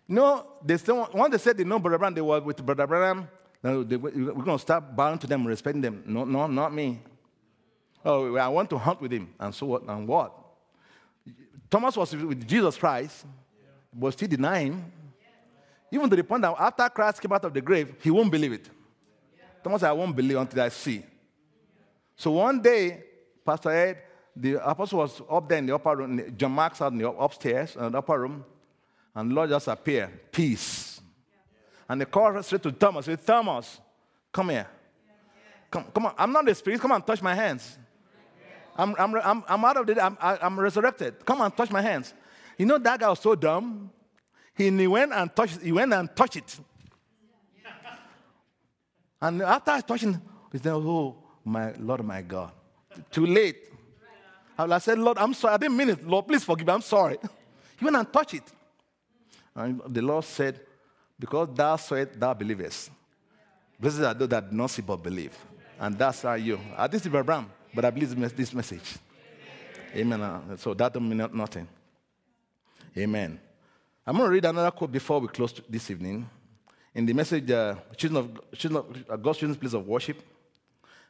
[0.07, 3.27] No, they still, they said they know Brother Branham, they were with Brother Branham.
[3.63, 6.03] No, they, we're going to start bowing to them, respecting them.
[6.05, 6.99] No, no, not me.
[8.03, 9.33] Oh, I want to hunt with him.
[9.39, 9.83] And so what?
[9.87, 10.37] And what?
[11.69, 13.25] Thomas was with Jesus Christ,
[13.93, 14.91] but still denying
[15.93, 18.51] Even to the point that after Christ came out of the grave, he won't believe
[18.51, 18.67] it.
[19.63, 21.03] Thomas said, I won't believe until I see.
[22.15, 23.03] So one day,
[23.45, 24.01] Pastor Ed,
[24.35, 27.75] the apostle was up there in the upper room, John Mark's out in the upstairs,
[27.75, 28.43] in the upper room,
[29.13, 30.92] and Lord just appeared, peace.
[31.93, 33.79] And the called straight to Thomas, said, Thomas,
[34.31, 34.65] come here.
[35.69, 36.15] Come, come on.
[36.17, 36.81] I'm not the spirit.
[36.81, 37.77] Come on, touch my hands.
[38.75, 41.23] I'm, I'm, I'm, I'm out of the, I'm, I'm resurrected.
[41.23, 42.15] Come on, touch my hands.
[42.57, 43.91] You know, that guy was so dumb.
[44.55, 46.59] He, he went and touched, he went and touched it.
[49.21, 50.19] And after touching,
[50.51, 51.15] he said, Oh,
[51.45, 52.53] my Lord, my God.
[53.11, 53.69] Too late.
[54.57, 55.53] I said, Lord, I'm sorry.
[55.53, 56.07] I didn't mean it.
[56.07, 56.73] Lord, please forgive me.
[56.73, 57.19] I'm sorry.
[57.77, 58.51] He went and touched it.
[59.53, 60.59] And the Lord said,
[61.19, 62.91] Because thou it, thou believest.
[63.79, 65.37] Blessed are those that do not see but believe.
[65.79, 66.59] And that's how you.
[66.77, 68.97] I didn't see Branham, but I believe this message.
[69.95, 70.21] Amen.
[70.21, 70.57] Amen.
[70.57, 71.67] So that don't mean nothing.
[72.97, 73.39] Amen.
[74.05, 76.29] I'm going to read another quote before we close this evening.
[76.95, 80.21] In the message, uh, choosing of, choosing of, uh, God's chosen place of worship,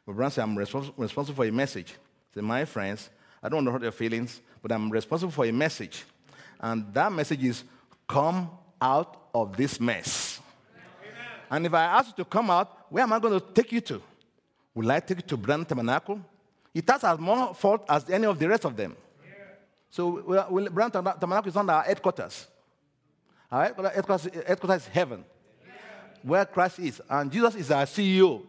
[0.06, 1.94] Branham said, I'm responsible, responsible for a message.
[2.34, 3.10] Say, my friends,
[3.42, 6.04] I don't want to hurt your feelings, but I'm responsible for a message.
[6.60, 7.64] And that message is
[8.08, 8.50] come
[8.80, 10.40] out of this mess.
[11.02, 11.26] Amen.
[11.50, 13.80] And if I ask you to come out, where am I going to take you
[13.80, 14.00] to?
[14.74, 16.20] Will I take you to Branham Tabernacle?
[16.72, 18.96] It has as more fault as any of the rest of them.
[19.24, 19.30] Yeah.
[19.90, 22.46] So well, Branham Tabernacle is under our headquarters.
[23.50, 25.24] Our headquarters, headquarters is heaven,
[26.22, 27.02] where Christ is.
[27.08, 28.42] And Jesus is our CEO.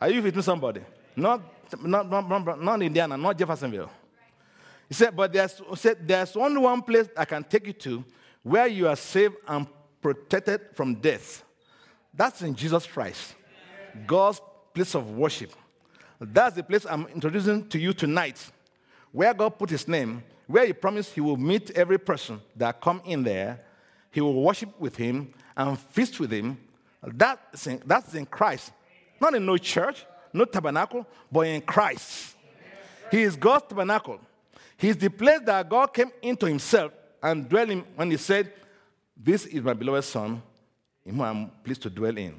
[0.00, 0.82] Are you with me, somebody?
[1.16, 1.40] Not,
[1.82, 3.90] not, not, not, not Indiana, not Jeffersonville.
[4.88, 8.04] He said, but there's, said, there's only one place I can take you to
[8.42, 9.66] where you are saved and
[10.06, 11.42] protected from death.
[12.14, 13.34] That's in Jesus Christ,
[14.06, 14.40] God's
[14.72, 15.52] place of worship.
[16.20, 18.38] That's the place I'm introducing to you tonight,
[19.10, 23.02] where God put his name, where he promised he will meet every person that come
[23.04, 23.60] in there.
[24.12, 26.56] He will worship with him and feast with him.
[27.02, 28.70] That's in, that's in Christ.
[29.20, 32.36] Not in no church, no tabernacle, but in Christ.
[33.10, 34.20] He is God's tabernacle.
[34.76, 38.52] He is the place that God came into himself and dwelt in when he said,
[39.16, 40.42] This is my beloved Son,
[41.04, 42.34] in whom I'm pleased to dwell in.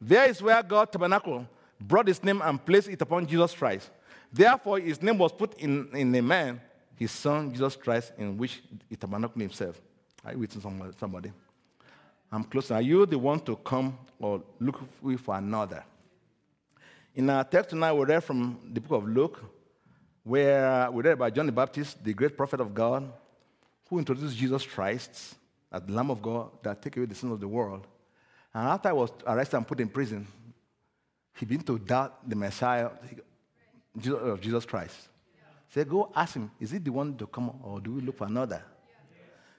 [0.00, 1.46] There is where God tabernacle
[1.80, 3.88] brought his name and placed it upon Jesus Christ.
[4.32, 6.60] Therefore, his name was put in, in a man,
[6.96, 9.80] his son, Jesus Christ, in which he tabernacled himself.
[10.24, 10.60] Are you with
[10.98, 11.32] somebody?
[12.30, 12.70] I'm close.
[12.70, 14.80] Are you the one to come or look
[15.18, 15.84] for another?
[17.14, 19.44] In our text tonight, we read from the book of Luke,
[20.24, 23.12] where we read about John the Baptist, the great prophet of God,
[23.88, 25.34] who introduced Jesus Christ
[25.72, 27.86] as the Lamb of God that take away the sins of the world.
[28.54, 30.26] And after I was arrested and put in prison,
[31.38, 35.08] he began to doubt the Messiah of uh, Jesus Christ.
[35.70, 38.26] Said, Go ask him, is he the one to come or do we look for
[38.26, 38.62] another?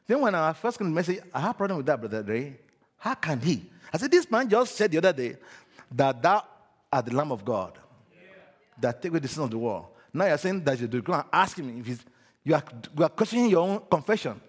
[0.05, 2.59] Then when I first came to message, I have a problem with that, Brother Ray.
[2.97, 3.65] How can he?
[3.91, 5.37] I said, This man just said the other day
[5.91, 6.43] that thou
[6.91, 7.77] art the Lamb of God
[8.79, 9.87] that take away the sins of the world.
[10.13, 12.05] Now you're saying that you do go and ask him if he's,
[12.43, 12.63] you are,
[12.95, 14.39] you are questioning your own confession.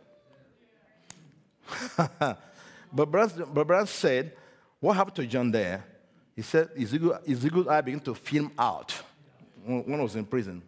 [2.93, 4.33] but Brother said,
[4.81, 5.85] What happened to John there?
[6.35, 8.93] He said, Ezekiel, Ezekiel's eye began to film out
[9.65, 10.62] when I was in prison.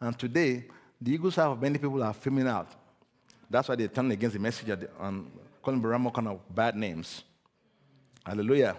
[0.00, 0.64] And today,
[1.00, 2.68] the eagle's of many people are filming out.
[3.50, 4.68] That's why they turn against the message
[5.00, 5.30] and
[5.62, 7.24] calling Branham kind of bad names.
[8.24, 8.76] Hallelujah.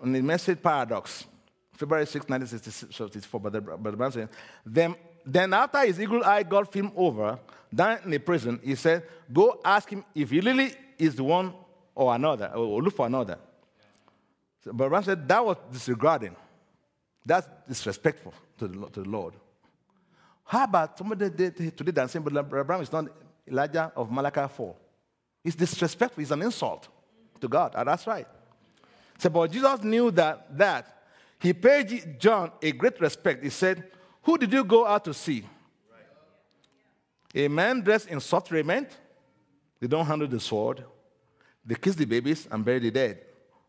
[0.00, 1.24] On the message paradox,
[1.72, 4.28] February 6, 1964, Brother, Branham said,
[4.64, 4.94] then,
[5.26, 7.38] then after his eagle eye got filmed over,
[7.74, 9.02] down in the prison, he said,
[9.32, 11.52] go ask him if he really is one
[11.94, 13.38] or another, or look for another.
[14.64, 16.34] So, but Branham said that was disregarding.
[17.24, 19.34] That's disrespectful to the, to the Lord.
[20.44, 23.06] How about somebody today that saying, but Branham is not
[23.46, 24.74] Elijah of Malachi 4?
[25.44, 26.88] It's disrespectful, it's an insult
[27.40, 27.74] to God.
[27.76, 28.26] And that's right.
[29.18, 31.02] So, but Jesus knew that, that
[31.38, 33.42] he paid John a great respect.
[33.42, 33.84] He said,
[34.22, 35.44] Who did you go out to see?
[37.34, 38.88] A man dressed in soft raiment.
[39.80, 40.84] They don't handle the sword.
[41.64, 43.20] They kiss the babies and bury the dead.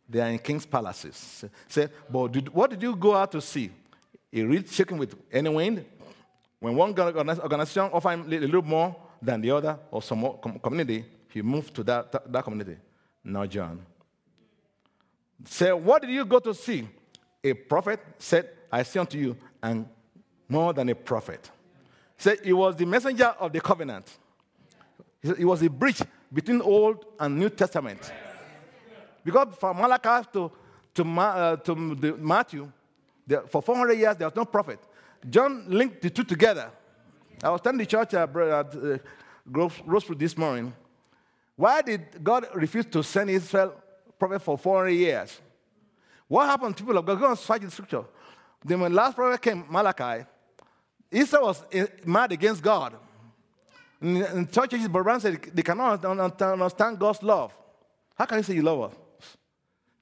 [0.07, 1.45] They are in king's palaces.
[1.67, 3.71] Say, but did, what did you go out to see?
[4.31, 5.85] A reed shaking with any wind?
[6.59, 11.41] When one organization offer him a little more than the other or some community, he
[11.41, 12.77] moved to that, that, that community.
[13.23, 13.85] Now, John.
[15.45, 16.87] Say, what did you go to see?
[17.43, 19.87] A prophet said, I say unto you, and
[20.47, 21.49] more than a prophet.
[22.17, 24.17] Said he was the messenger of the covenant.
[25.25, 26.01] It was a bridge
[26.31, 28.11] between Old and New Testament.
[29.23, 30.51] Because from Malachi to,
[30.93, 32.71] to, uh, to the Matthew,
[33.25, 34.79] there, for 400 years there was no prophet.
[35.27, 36.69] John linked the two together.
[37.43, 38.97] I was telling the church uh, at uh,
[39.51, 39.81] Grove
[40.17, 40.73] this morning,
[41.55, 43.73] why did God refuse to send Israel
[44.19, 45.41] prophet for 400 years?
[46.27, 47.19] What happened to people of God?
[47.19, 48.03] Go and search the scripture.
[48.63, 50.25] Then when last prophet came, Malachi,
[51.11, 52.95] Israel was uh, mad against God.
[54.01, 57.53] In, in churches, Brother said they cannot understand God's love.
[58.15, 58.95] How can you say you love us?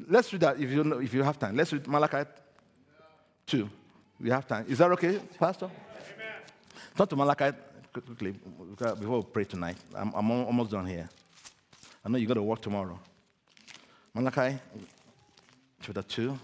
[0.07, 1.55] Let's read that if you, know, if you have time.
[1.55, 2.29] Let's read Malachi
[3.47, 3.69] 2.
[4.19, 4.65] We have time.
[4.67, 5.65] Is that okay, Pastor?
[5.65, 6.33] Amen.
[6.97, 7.57] Turn to Malachi
[7.93, 8.35] quickly
[8.81, 9.77] uh, before we pray tonight.
[9.95, 11.09] I'm, I'm almost done here.
[12.03, 12.99] I know you got to work tomorrow.
[14.13, 14.57] Malachi
[15.81, 16.39] chapter 2.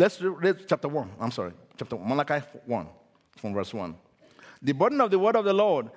[0.00, 1.10] Let's read chapter 1.
[1.20, 2.86] I'm sorry, chapter 1, Malachi 1,
[3.36, 3.94] from verse 1.
[4.62, 5.90] The burden of the word of the Lord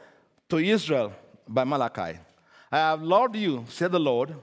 [0.49, 1.13] to Israel
[1.47, 2.19] by Malachi.
[2.69, 4.35] I have loved you, said the Lord,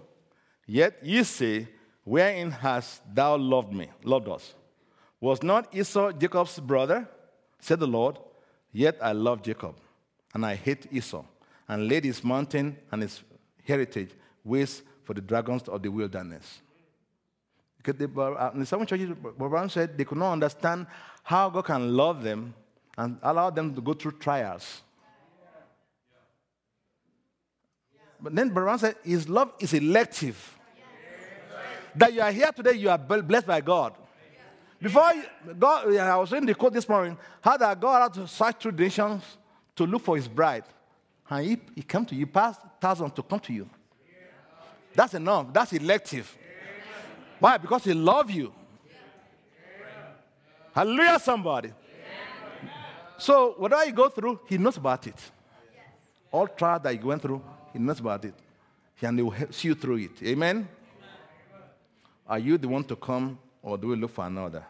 [0.66, 1.68] yet ye say,
[2.04, 4.54] Wherein hast thou loved me, loved us?
[5.20, 7.06] Was not Esau Jacob's brother?
[7.58, 8.16] said the Lord,
[8.72, 9.74] yet I love Jacob,
[10.32, 11.22] and I hate Esau,
[11.68, 13.22] and laid his mountain and his
[13.62, 16.62] heritage waste for the dragons of the wilderness.
[17.82, 20.86] Because they, uh, in some churches, Branham said they could not understand
[21.22, 22.54] how God can love them
[22.96, 24.82] and allow them to go through trials.
[28.20, 30.58] But then Brother said, His love is elective.
[31.96, 33.94] That you are here today, you are blessed by God.
[34.80, 35.12] Before
[35.58, 38.72] God, I was reading the quote this morning, how that God had to search through
[38.72, 39.22] nations
[39.76, 40.64] to look for his bride.
[41.28, 43.68] And he, he came to you, past thousands to come to you.
[44.94, 45.52] That's enough.
[45.52, 46.36] That's elective.
[47.40, 47.56] Why?
[47.56, 48.52] Because he loves you.
[50.72, 51.72] Hallelujah, somebody.
[53.18, 55.16] So whatever you go through, he knows about it.
[56.30, 58.34] All trials that you went through, he knows about it.
[59.02, 60.22] And he will see you through it.
[60.22, 60.68] Amen?
[62.26, 64.64] Are you the one to come or do we look for another?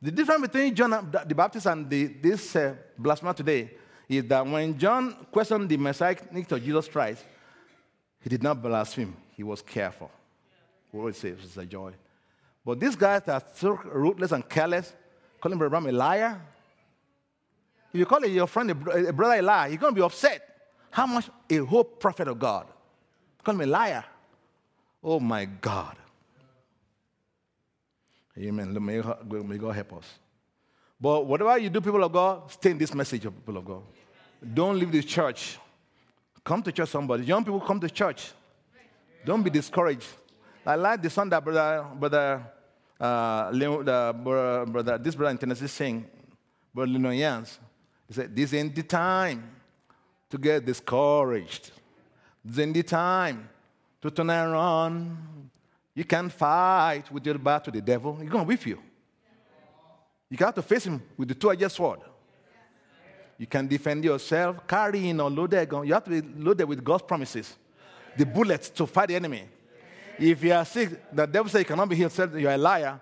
[0.00, 3.70] The difference between John the Baptist and the, this uh, blasphemer today
[4.08, 7.24] is that when John questioned the messianic of Jesus Christ,
[8.20, 9.16] he did not blaspheme.
[9.36, 10.10] He was careful.
[10.92, 11.92] We always say it's a joy.
[12.64, 14.92] But these guys that are so ruthless and careless,
[15.40, 16.40] calling Brother a liar.
[17.92, 20.42] If you call your friend a, a brother a liar, he's going to be upset.
[20.90, 22.66] How much a whole prophet of God?
[23.42, 24.04] Call him a liar.
[25.02, 25.96] Oh my God.
[28.38, 28.84] Amen.
[28.84, 30.06] May God, may God help us.
[31.00, 33.82] But whatever you do, people of God, stay in this message of people of God.
[34.54, 35.58] Don't leave the church.
[36.44, 37.24] Come to church, somebody.
[37.24, 38.30] Young people, come to church.
[39.24, 40.06] Don't be discouraged.
[40.64, 42.46] I like the song that brother, brother,
[43.00, 46.06] uh, the, brother, brother this brother in Tennessee sing,
[46.72, 47.58] Brother Lino Yans.
[48.06, 49.56] He said, This ain't the time
[50.30, 51.72] to get discouraged.
[52.44, 53.48] This ain't the time
[54.00, 55.50] to turn around.
[55.94, 58.16] You can't fight with your back to the devil.
[58.16, 58.80] He's going with you.
[60.30, 62.00] You have to face him with the two-edged sword.
[63.36, 65.86] You can defend yourself, carrying or loaded gun.
[65.86, 67.56] You have to be loaded with God's promises,
[68.16, 69.48] the bullets to fight the enemy.
[70.18, 73.00] If you are sick, the devil says you cannot be healed, you're a liar.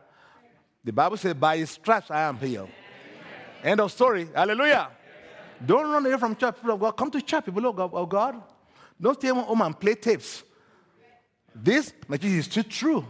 [0.83, 2.71] The Bible says, by his stripes I am healed.
[3.63, 4.29] End of story.
[4.35, 4.89] Hallelujah.
[5.65, 6.93] Don't run away from church, people of God.
[6.93, 8.43] Come to church, people of God.
[8.99, 10.43] Don't stay home and play tapes.
[11.55, 13.05] This message is still true.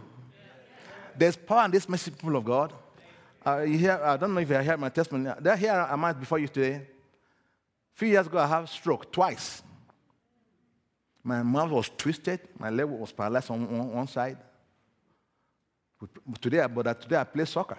[1.17, 2.73] There's power in this message, people of God.
[3.45, 5.31] Uh, you hear, I don't know if you heard my testimony.
[5.39, 6.75] There, here am I before you today.
[6.75, 6.81] A
[7.93, 9.63] few years ago, I had stroke twice.
[11.23, 12.39] My mouth was twisted.
[12.57, 14.37] My leg was paralyzed on one, one side.
[16.39, 17.77] Today, but today I play soccer.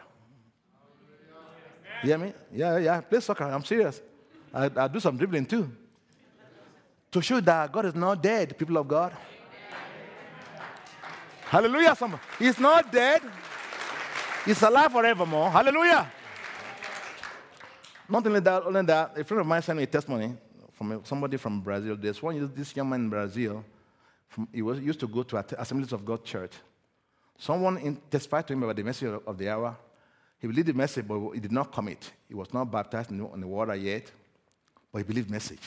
[2.03, 2.33] You hear me?
[2.53, 3.45] Yeah, yeah, I play soccer.
[3.45, 4.01] I'm serious.
[4.55, 5.71] I, I do some dribbling too.
[7.11, 9.13] To show that God is not dead, people of God.
[11.45, 11.95] Hallelujah.
[11.97, 12.23] Somebody.
[12.39, 13.23] He's not dead.
[14.45, 15.51] He's alive forevermore.
[15.51, 16.11] Hallelujah.
[18.09, 20.37] Not only that, only that, a friend of mine sent me a testimony
[20.73, 21.97] from somebody from Brazil.
[21.97, 23.65] There's one, this young man in Brazil.
[24.29, 26.53] From, he was, used to go to Assemblies of God church.
[27.39, 29.77] Someone in, testified to him about the message of the hour.
[30.39, 32.11] He believed the message, but he did not commit.
[32.29, 34.11] He was not baptized in the water yet,
[34.91, 35.61] but he believed message.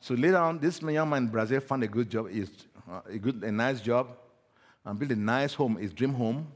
[0.00, 2.28] So later on, this young man in Brazil found a good job,
[2.90, 4.08] uh, a, good, a nice job
[4.84, 6.46] and built a nice home, his dream home.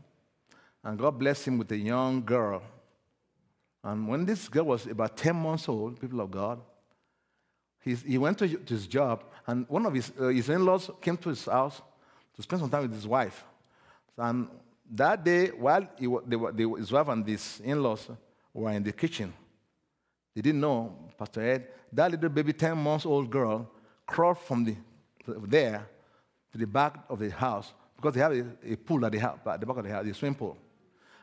[0.82, 2.62] And God blessed him with a young girl.
[3.82, 6.60] And when this girl was about 10 months old, people of God,
[7.94, 11.28] he went to his job, and one of his, uh, his in laws came to
[11.28, 11.80] his house
[12.34, 13.44] to spend some time with his wife.
[14.18, 14.48] And
[14.90, 18.08] that day, while he, they were, they, his wife and his in laws
[18.52, 19.32] were in the kitchen,
[20.34, 23.70] they didn't know, Pastor Ed, that little baby, 10 months old girl,
[24.04, 24.76] crawled from the,
[25.46, 25.86] there
[26.52, 29.38] to the back of the house because they have a, a pool at the, house,
[29.46, 30.56] at the back of the house, a swimming pool.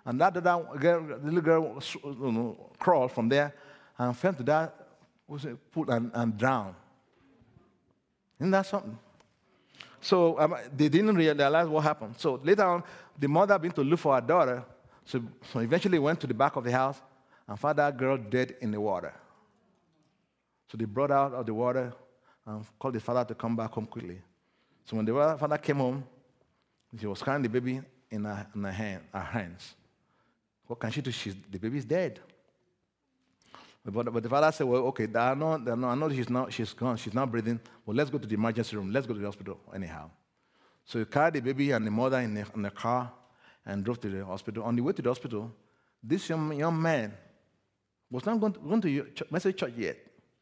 [0.06, 3.54] And that, that girl, little girl you know, crawled from there
[3.98, 4.83] and fell to that
[5.72, 6.76] pool and, and drowned.
[8.40, 8.98] Isn't that something?
[10.02, 12.16] So um, they didn't realize what happened.
[12.18, 12.84] So later on,
[13.18, 14.64] the mother began to look for her daughter.
[15.06, 17.02] So, so eventually went to the back of the house
[17.48, 19.14] and found that girl dead in the water.
[20.70, 21.94] So they brought her out of the water
[22.46, 24.20] and called the father to come back home quickly.
[24.86, 26.04] So when the father came home,
[27.00, 29.76] she was carrying the baby in her, in her, hand, her hands.
[30.68, 31.12] What can she do?
[31.12, 32.20] She's, the baby is dead.
[33.86, 36.96] But, but the father said, Well, okay, I know, I know she's, not, she's gone,
[36.98, 37.60] she's not breathing.
[37.86, 38.92] Well, let's go to the emergency room.
[38.92, 40.10] Let's go to the hospital, anyhow.
[40.86, 43.12] So he carried the baby and the mother in the, in the car
[43.66, 44.64] and drove to the hospital.
[44.64, 45.52] On the way to the hospital,
[46.02, 47.14] this young, young man
[48.10, 49.98] was not going to, going to message church yet.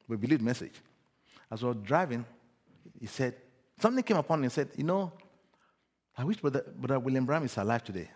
[0.07, 0.73] We believe message.
[1.49, 2.25] As I was driving,
[2.99, 3.35] he said,
[3.79, 5.11] something came upon him and said, You know,
[6.17, 8.09] I wish Brother, Brother William Branham is alive today.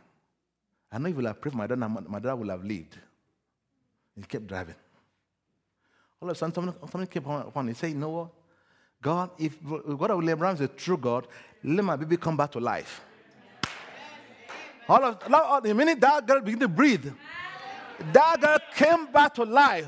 [0.92, 2.98] I know he will have prayed for my daughter, my daughter will have lived.
[4.16, 4.76] He kept driving.
[6.26, 7.76] All of a sudden, something, something came upon him.
[7.76, 8.30] Said, You know what?
[9.00, 11.28] God, if God of Abraham is a true God,
[11.64, 13.02] let my baby come back to life.
[14.90, 17.14] All of the minute that girl began to breathe,
[18.12, 19.86] That girl came back to life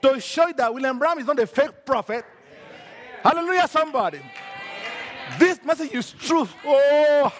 [0.00, 2.24] to show you that William Branham is not a fake prophet.
[3.22, 4.20] Hallelujah, somebody.
[5.38, 6.50] This message is truth.
[6.64, 7.30] Oh.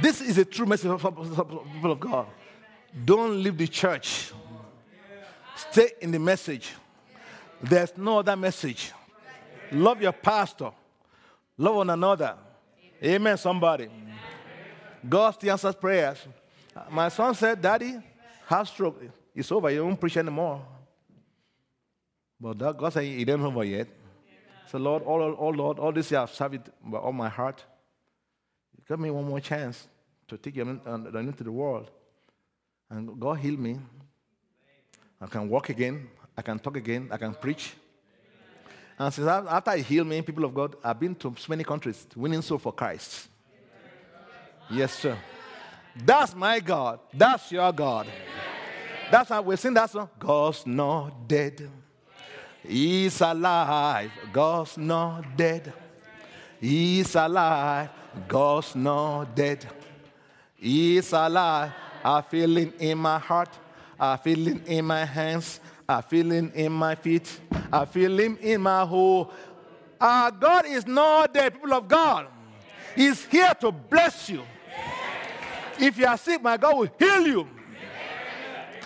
[0.00, 2.26] This is a true message for people of God.
[3.04, 4.32] Don't leave the church.
[5.56, 6.72] Stay in the message.
[7.62, 8.92] There's no other message.
[9.72, 10.70] Love your pastor.
[11.58, 12.34] Love one another.
[13.02, 13.88] Amen, somebody.
[15.06, 16.18] God still answers prayers.
[16.90, 17.98] My son said, Daddy,
[18.46, 19.02] have stroke.
[19.34, 19.70] It's over.
[19.70, 20.64] You won't preach anymore.
[22.40, 23.88] But God said, It ain't over yet.
[24.70, 27.64] So, Lord, all, all, Lord, all this year I've served it by all my heart.
[28.88, 29.86] Give me one more chance
[30.30, 31.90] to take you into the world.
[32.88, 33.78] And God healed me.
[35.20, 36.08] I can walk again.
[36.36, 37.08] I can talk again.
[37.10, 37.74] I can preach.
[38.98, 42.06] And since after He healed me, people of God, I've been to so many countries
[42.16, 43.28] winning soul for Christ.
[44.70, 45.16] Yes, sir.
[46.04, 47.00] That's my God.
[47.12, 48.06] That's your God.
[49.10, 50.08] That's how we sing that song.
[50.18, 51.68] God's not dead.
[52.62, 54.10] He's alive.
[54.32, 55.72] God's not dead.
[56.60, 57.88] He's alive.
[58.28, 59.66] God's not dead.
[60.60, 61.72] He's alive.
[62.04, 63.48] I feel it in my heart.
[63.98, 65.58] I feel it in my hands.
[65.88, 67.40] I feel him in my feet.
[67.72, 69.32] I feel him in my whole.
[69.98, 72.26] Our God is not dead, people of God.
[72.94, 74.42] He's here to bless you.
[75.78, 77.48] If you are sick, my God will heal you.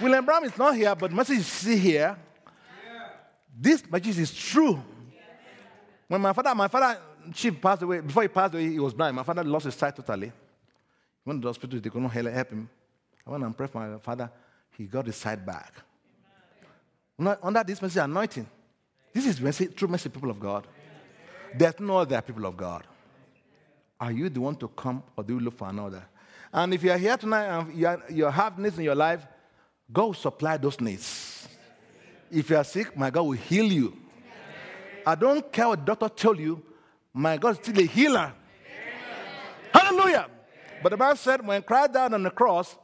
[0.00, 2.16] William Branham is not here, but message is here.
[3.56, 4.80] This message is true.
[6.06, 7.00] When my father, my father,
[7.32, 9.16] chief passed away, before he passed away, he was blind.
[9.16, 10.32] My father lost his sight totally.
[11.24, 12.68] Went to the hospital, they couldn't help him.
[13.26, 14.30] I went and prayed for my father.
[14.76, 15.72] He got his sight back.
[17.18, 18.46] Under this message anointing,
[19.12, 20.66] this is mercy, true mercy, people of God.
[21.56, 22.84] There's no other people of God.
[24.00, 26.04] Are you the one to come or do you look for another?
[26.52, 29.24] And if you are here tonight and you, are, you have needs in your life,
[29.92, 31.48] God will supply those needs.
[32.30, 33.96] If you are sick, my God will heal you.
[35.06, 36.62] I don't care what doctor tell you,
[37.12, 38.32] my God is still a healer.
[40.84, 42.76] But the Bible said when Christ died on the cross,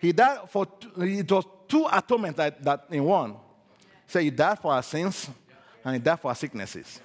[0.00, 0.66] he died for,
[0.96, 3.36] it was two atonements that, that in one.
[4.06, 5.28] So he died for our sins
[5.84, 7.02] and he died for our sicknesses.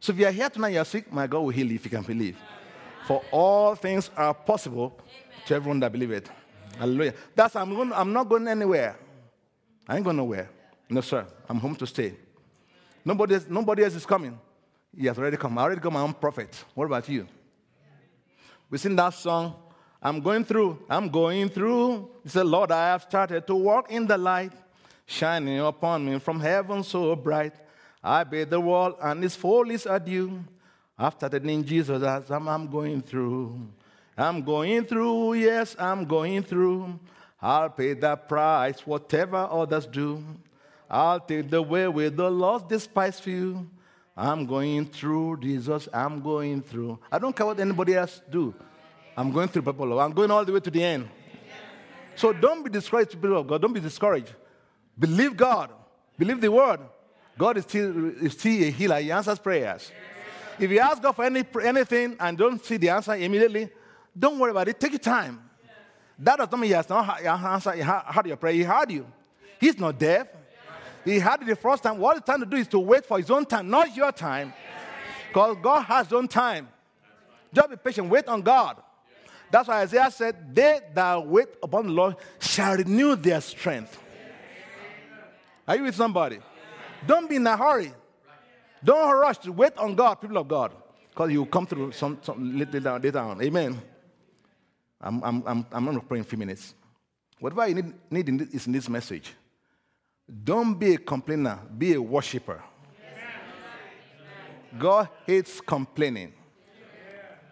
[0.00, 1.84] So if you are here tonight, you are sick, my God will heal you if
[1.86, 2.36] you can believe.
[3.06, 5.00] For all things are possible
[5.46, 6.28] to everyone that believe it.
[6.78, 7.14] Hallelujah.
[7.34, 8.98] That's I'm going, I'm not going anywhere.
[9.88, 10.50] I ain't going nowhere.
[10.90, 11.24] No, sir.
[11.48, 12.12] I'm home to stay.
[13.02, 14.38] Nobody nobody else is coming.
[14.94, 15.56] He has already come.
[15.56, 16.62] I already got my own prophet.
[16.74, 17.26] What about you?
[18.70, 19.54] We sing that song.
[20.02, 20.78] I'm going through.
[20.88, 22.10] I'm going through.
[22.22, 24.52] He said, Lord, I have started to walk in the light
[25.06, 27.54] shining upon me from heaven so bright.
[28.02, 30.44] I bid the world and its follies adieu.
[30.98, 33.68] After the name Jesus, I'm, I'm going through.
[34.16, 36.98] I'm going through, yes, I'm going through.
[37.40, 40.24] I'll pay that price, whatever others do.
[40.88, 43.68] I'll take the way with the lost, despise few.
[44.16, 46.98] I'm going through, Jesus, I'm going through.
[47.12, 48.54] I don't care what anybody else do.
[49.16, 50.00] I'm going through, people.
[50.00, 51.08] I'm going all the way to the end.
[52.14, 53.60] So don't be discouraged, people of God.
[53.60, 54.32] Don't be discouraged.
[54.98, 55.70] Believe God.
[56.18, 56.80] Believe the word.
[57.36, 58.98] God is still, is still a healer.
[59.00, 59.92] He answers prayers.
[60.58, 63.68] If you ask God for any, anything and don't see the answer immediately,
[64.18, 64.80] don't worry about it.
[64.80, 65.42] Take your time.
[66.18, 67.76] That does not mean He has not answered,
[68.26, 68.54] your prayer.
[68.54, 69.06] He heard you.
[69.60, 70.28] He's not deaf.
[71.06, 71.98] He had the first time.
[71.98, 74.52] What he's trying to do is to wait for his own time, not your time.
[75.28, 76.68] Because God has his own time.
[77.54, 78.10] Just be patient.
[78.10, 78.82] Wait on God.
[79.52, 83.96] That's why Isaiah said, They that wait upon the Lord shall renew their strength.
[85.68, 86.40] Are you with somebody?
[87.06, 87.92] Don't be in a hurry.
[88.82, 90.72] Don't rush to wait on God, people of God,
[91.10, 93.40] because you will come through some, some later, later on.
[93.42, 93.80] Amen.
[95.00, 96.74] I'm, I'm, I'm, I'm going to pray in a few minutes.
[97.38, 99.32] Whatever you need, need in this, is in this message.
[100.26, 102.62] Don't be a complainer, be a worshiper.
[104.78, 106.32] God hates complaining.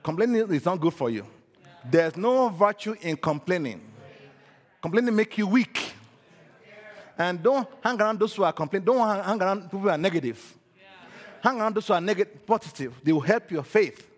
[0.02, 1.26] Complaining is not good for you.
[1.90, 3.80] There's no virtue in complaining.
[4.82, 5.92] Complaining make you weak.
[7.16, 8.84] And don't hang around those who are complaining.
[8.84, 10.54] Don't hang around people who are negative.
[11.42, 12.94] Hang around those who are negative, positive.
[13.02, 14.10] They will help your faith.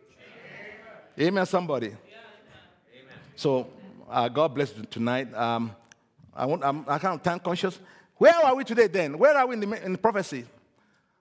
[1.19, 1.95] Amen, somebody.
[3.35, 3.69] So,
[4.09, 5.33] uh, God bless you tonight.
[5.35, 5.75] Um,
[6.35, 7.79] I want, I'm, I of time conscious.
[8.19, 9.19] Where are we today then?
[9.19, 10.45] Where are we in the, in the prophecy?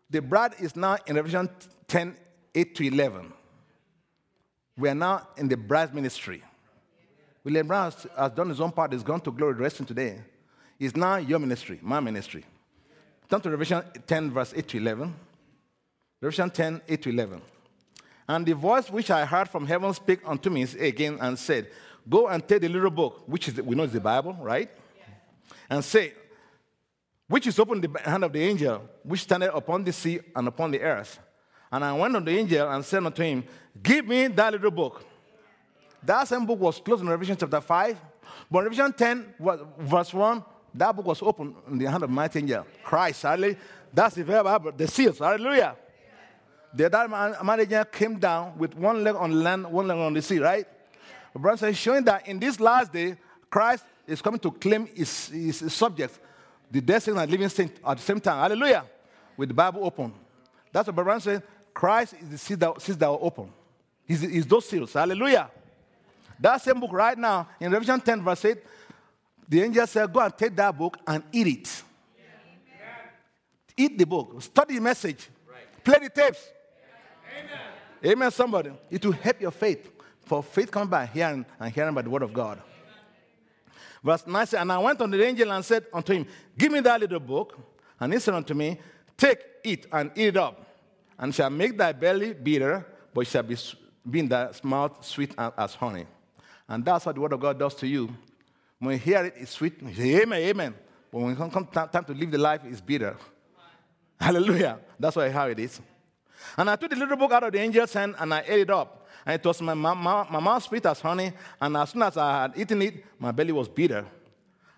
[0.10, 1.50] The bride is now in Revelation
[1.88, 2.16] 10,
[2.54, 3.34] 8 to 11.
[4.78, 6.43] We are now in the bride ministry.
[7.43, 10.22] William Branham has, has done his own part, he's gone to glory, resting today
[10.80, 12.43] is now your ministry, my ministry.
[13.30, 15.16] Turn to Revelation 10, verse 8 to 11.
[16.22, 17.41] Revelation 10, 8 to 11.
[18.28, 21.68] And the voice which I heard from heaven speak unto me again and said,
[22.08, 24.70] Go and take the little book, which is we know is the Bible, right?
[25.70, 26.14] And say,
[27.28, 30.71] which is open the hand of the angel, which standeth upon the sea and upon
[30.71, 31.19] the earth.
[31.71, 33.43] And I went unto the angel and said unto him,
[33.82, 35.03] Give me that little book.
[36.03, 37.97] That same book was closed in Revelation chapter 5.
[38.49, 39.34] But in Revelation 10,
[39.80, 40.43] verse 1,
[40.76, 43.23] that book was open in the hand of mighty angel, Christ.
[43.23, 43.57] Hallelujah.
[43.93, 45.19] That's the Bible, the seals.
[45.19, 45.76] Hallelujah.
[46.73, 50.39] The other manager came down with one leg on land, one leg on the sea,
[50.39, 50.67] right?
[51.32, 53.15] The brother says, showing that in this last day,
[53.49, 56.19] Christ is coming to claim his, his subjects,
[56.76, 58.38] the dead saints and living saints at the same time.
[58.38, 58.84] Hallelujah.
[59.38, 60.13] With the Bible open.
[60.73, 61.43] That's what Brother said.
[61.73, 63.49] Christ is the seals that, seals that are open.
[64.05, 64.91] He's, he's those seals.
[64.91, 65.49] Hallelujah.
[66.38, 68.57] That same book right now, in Revelation 10, verse 8,
[69.47, 71.84] the angel said, Go and take that book and eat it.
[72.17, 73.86] Yeah.
[73.86, 74.41] Eat the book.
[74.41, 75.30] Study the message.
[75.49, 75.82] Right.
[75.82, 76.45] Play the tapes.
[77.39, 77.59] Amen.
[78.05, 78.71] Amen, somebody.
[78.91, 79.89] It will help your faith.
[80.26, 82.61] For faith comes by hearing, and hearing by the word of God.
[84.06, 86.80] Verse 9 says, And I went unto the angel and said unto him, Give me
[86.82, 87.58] that little book.
[87.99, 88.80] And he said unto me,
[89.18, 90.64] Take it and eat it up,
[91.18, 93.58] and shall make thy belly bitter, but shall be,
[94.08, 96.06] be in thy mouth sweet as honey.
[96.70, 98.16] And that's what the word of God does to you.
[98.78, 99.82] When you hear it, it's sweet.
[99.82, 100.76] You say, Amen, amen.
[101.12, 103.18] But when it comes time to live the life, it's bitter.
[104.20, 104.80] Hallelujah.
[104.99, 105.82] That's why how it is.
[106.56, 108.70] And I took the little book out of the angel's hand and I ate it
[108.70, 109.05] up.
[109.26, 111.32] And it was my, my, my mouth sweet as honey.
[111.59, 114.05] And as soon as I had eaten it, my belly was bitter.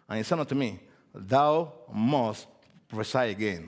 [0.07, 0.79] And he said unto me,
[1.13, 2.47] Thou must
[2.87, 3.67] prophesy again.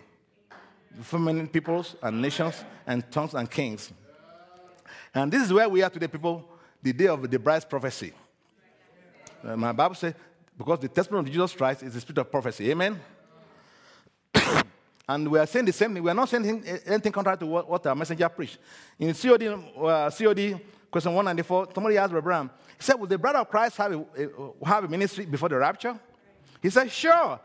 [1.02, 3.92] For many peoples and nations and tongues and kings.
[5.14, 6.48] And this is where we are today, people,
[6.82, 8.14] the day of the bride's prophecy.
[9.44, 10.14] Uh, my Bible says,
[10.58, 12.70] because the testimony of Jesus Christ is the spirit of prophecy.
[12.72, 13.00] Amen?
[15.10, 16.04] And we are saying the same thing.
[16.04, 18.60] We are not saying anything contrary to what, what our messenger preached.
[19.00, 23.50] In COD, uh, COD question 194, somebody asked Branham, he said, Will the bride of
[23.50, 24.06] Christ have a,
[24.64, 26.00] have a ministry before the rapture?
[26.62, 27.40] He said, Sure.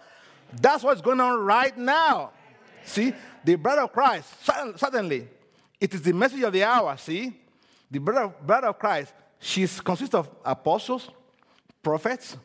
[0.61, 2.33] That's what's going on right now.
[2.85, 4.29] See, the bride of Christ,
[4.77, 5.27] certainly,
[5.81, 6.95] it is the message of the hour.
[6.99, 7.35] See,
[7.91, 11.09] the bride of, of Christ, she consists of apostles,
[11.83, 12.37] prophets,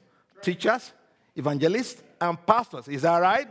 [0.41, 0.93] teachers,
[1.36, 2.88] evangelists, and pastors.
[2.88, 3.49] Is that right?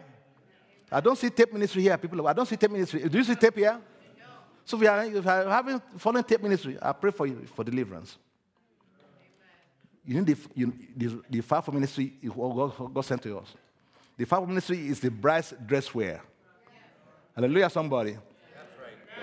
[0.91, 2.27] I don't see tape ministry here, people.
[2.27, 3.09] I don't see tape ministry.
[3.09, 3.73] Do you see tape here?
[3.73, 4.25] No.
[4.65, 7.65] So if you are, if are having following tape ministry, I pray for you for
[7.65, 8.17] deliverance.
[10.05, 13.53] You need the, you, the, the fivefold ministry God, God sent to us.
[14.17, 16.23] The fivefold ministry is the bride's dress wear.
[17.35, 18.17] Hallelujah, somebody.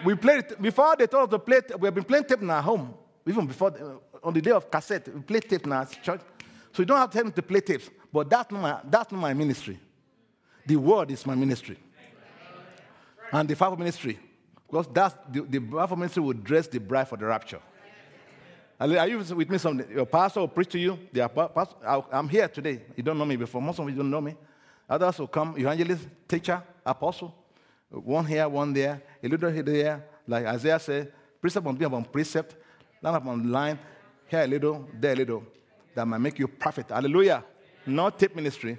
[0.05, 1.61] We played before they told us to play.
[1.79, 2.93] We have been playing tape in our home,
[3.25, 5.07] even before uh, on the day of cassette.
[5.13, 6.21] We played tape in our church,
[6.71, 7.89] so you don't have time to play tapes.
[8.13, 9.79] But that's not my, that's not my ministry.
[10.65, 11.77] The word is my ministry.
[13.31, 14.19] And the fivefold ministry.
[14.67, 15.59] Because that's the, the
[15.95, 17.61] ministry will dress the bride for the rapture.
[18.79, 19.57] Are you with me?
[19.57, 20.99] Some your pastor will preach to you.
[21.13, 21.75] Pastor,
[22.11, 22.81] I'm here today.
[22.95, 23.61] You don't know me before.
[23.61, 24.35] Most of you don't know me.
[24.89, 27.33] Others will come, evangelist, teacher, apostle.
[27.89, 30.05] One here, one there, a little here, there.
[30.27, 32.55] Like Isaiah said, precept on be upon precept,
[33.01, 33.79] line upon line,
[34.27, 35.43] here a little, there a little.
[35.93, 36.87] That might make you prophet.
[36.89, 37.43] Hallelujah.
[37.85, 38.77] Not tape ministry.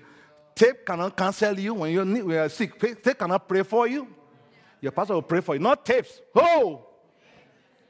[0.57, 2.81] Tape cannot cancel you when you're, when you're sick.
[2.81, 4.09] Tape cannot pray for you.
[4.81, 6.19] Your pastor will pray for you, not tapes.
[6.35, 6.87] Oh!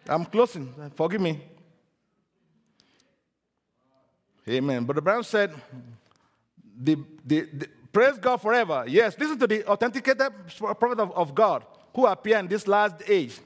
[0.08, 0.74] I'm closing.
[0.96, 1.40] Forgive me.
[4.48, 4.84] Amen.
[4.84, 5.54] But the Bible said,
[6.76, 8.84] the, the, the, praise God forever.
[8.88, 11.64] Yes, listen to the authenticated prophet of, of God
[11.94, 13.38] who appear in this last age.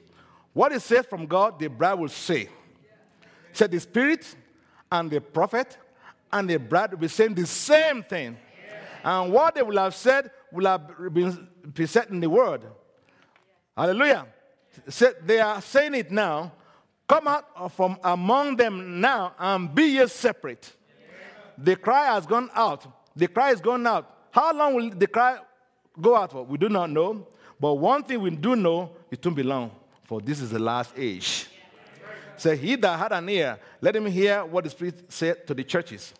[0.52, 2.48] What it says from God, the bride will say.
[3.52, 4.34] Said the spirit
[4.90, 5.76] and the prophet
[6.32, 8.36] and the bride will be saying the same thing.
[9.02, 12.62] And what they will have said will have been presented in the word.
[13.76, 14.26] Hallelujah.
[15.24, 16.52] They are saying it now.
[17.08, 20.72] Come out from among them now and be ye separate.
[21.58, 22.86] The cry has gone out.
[23.16, 24.28] The cry is gone out.
[24.30, 25.38] How long will the cry
[26.00, 26.44] go out for?
[26.44, 27.26] We do not know.
[27.58, 29.72] But one thing we do know, it won't be long,
[30.04, 31.48] for this is the last age.
[32.36, 35.52] Say, so he that had an ear, let him hear what the Spirit said to
[35.52, 36.14] the churches.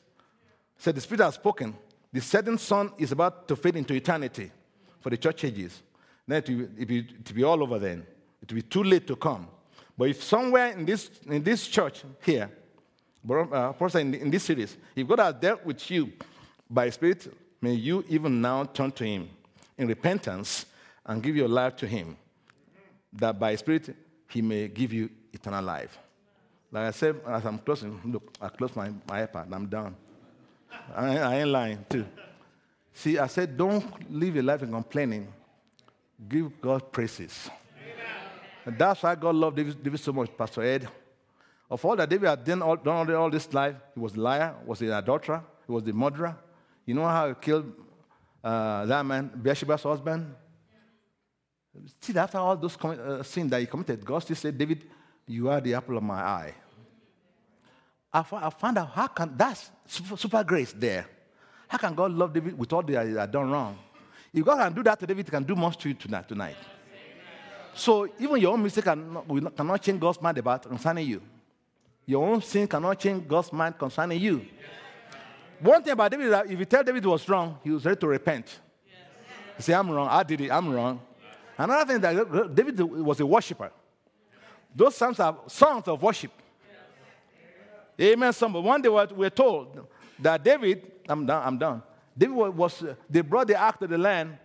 [0.77, 1.75] Said, so the Spirit has spoken.
[2.13, 4.51] The setting sun is about to fade into eternity
[5.01, 5.83] for the church ages.
[6.27, 6.89] Then it will, it
[7.29, 8.07] will, be all over then.
[8.43, 9.49] It will be too late to come.
[9.97, 12.51] But if somewhere in this, in this church here,
[13.29, 16.13] uh, in, in this series, if God has dealt with you
[16.69, 19.29] by Spirit, may you even now turn to Him
[19.77, 20.67] in repentance
[21.05, 22.17] and give your life to Him,
[23.13, 23.95] that by Spirit
[24.29, 25.99] He may give you eternal life.
[26.73, 29.97] Like I said, as I'm closing, look, I close my, my iPad, I'm done.
[30.95, 32.07] I, I ain't lying, too.
[32.93, 35.33] See, I said, don't live your life in complaining.
[36.29, 37.49] Give God praises.
[38.67, 38.79] Amen.
[38.79, 40.89] That's why God loved David, David so much, Pastor Ed.
[41.71, 44.55] Of all that David had done all, done all, this life, he was a liar,
[44.67, 46.37] was an adulterer, he was the murderer.
[46.85, 47.73] You know how he killed
[48.43, 50.35] uh, that man, Bathsheba's husband?
[52.01, 54.85] Still, after all those uh, sins that he committed, God still said, David,
[55.27, 56.55] you are the apple of my eye.
[58.13, 61.07] I, I found out how can that's super, grace there.
[61.69, 63.79] How can God love David with all that he had done wrong?
[64.33, 66.29] If God can do that to David, he can do much to you tonight.
[66.29, 66.57] tonight.
[67.75, 71.23] So even your own mistake cannot, cannot change God's mind about concerning you.
[72.07, 74.45] Your own sin cannot change God's mind concerning you.
[75.61, 78.01] One thing about David is that if you tell David was wrong, he was ready
[78.01, 78.59] to repent.
[79.57, 81.01] He say, I'm wrong, I did it, I'm wrong.
[81.57, 83.71] Another thing that David was a worshiper.
[84.75, 86.33] Those songs are songs of worship.
[88.01, 88.33] Amen.
[88.33, 89.87] Some, one day we were told
[90.19, 91.83] that David, I'm done, I'm done.
[92.17, 94.39] David was, they brought the ark to the land,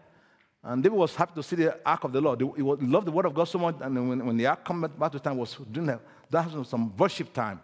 [0.64, 2.42] and David was happy to see the ark of the Lord.
[2.42, 5.12] He loved the word of God so much, and when, when the ark came back
[5.12, 7.60] to time, was doing that, that was some worship time,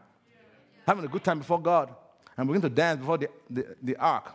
[0.85, 1.93] having a good time before God,
[2.37, 4.31] and going to dance before the, the, the ark.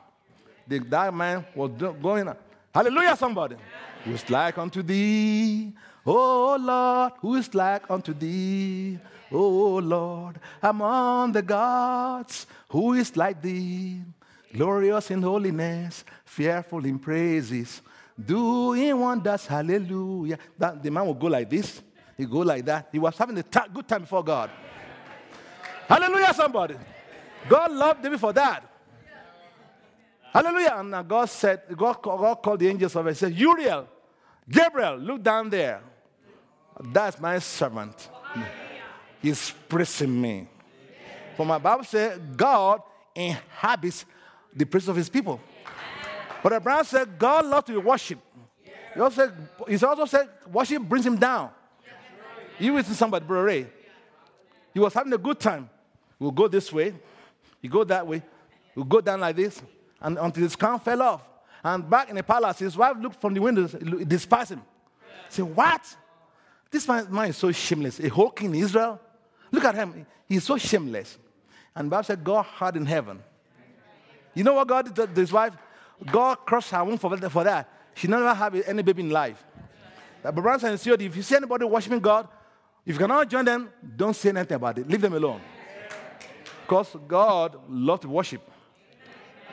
[0.69, 1.71] The, that man was
[2.03, 2.29] going,
[2.75, 3.57] hallelujah, somebody.
[4.05, 5.73] Is like unto thee,
[6.07, 8.99] O Lord, who is like unto thee,
[9.33, 14.03] Oh Lord, among the gods, who is like thee,
[14.55, 17.83] glorious in holiness, fearful in praises,
[18.25, 20.39] doing wonders, hallelujah.
[20.57, 21.83] That, the man would go like this,
[22.17, 22.89] he go like that.
[22.93, 24.51] He was having a t- good time before God.
[25.89, 26.77] Hallelujah, somebody.
[27.49, 28.65] God loved David for that.
[30.33, 30.75] Hallelujah.
[30.77, 33.07] And God said, God, God called the angels it.
[33.07, 33.89] He said, Uriel,
[34.49, 35.81] Gabriel, look down there.
[36.81, 38.09] That's my servant.
[39.23, 40.49] He's praising me.
[41.37, 42.83] For my Bible says God
[43.15, 44.05] inhabits
[44.55, 45.41] the praise of his people.
[46.43, 48.23] But Branham said God loves to be worshipped.
[48.95, 51.51] He also said, he also said worship brings him down.
[52.59, 53.67] You with somebody, Brother Ray.
[54.73, 55.69] He was having a good time.
[56.19, 56.95] We'll go this way.
[57.61, 58.23] You go that way.
[58.75, 59.61] We'll go down like this.
[60.01, 61.23] And until his crown fell off.
[61.65, 64.63] And back in the palace, his wife looked from the window, despised him.
[65.29, 65.97] Say, what?
[66.71, 68.01] This man, man is so shameless.
[68.01, 69.01] A whole king in Israel.
[69.51, 70.07] Look at him.
[70.29, 71.19] He's so shameless.
[71.75, 73.23] And Bible said God heard in heaven.
[74.35, 75.55] You know what God did to his wife?
[76.05, 77.69] God crossed her womb for, for that.
[77.95, 79.43] She never had any baby in life.
[80.23, 82.29] But brothers sisters, if you see anybody worshiping God,
[82.85, 84.89] if you cannot join them, don't say anything about it.
[84.89, 85.41] Leave them alone.
[86.63, 88.43] Because God loves to worship.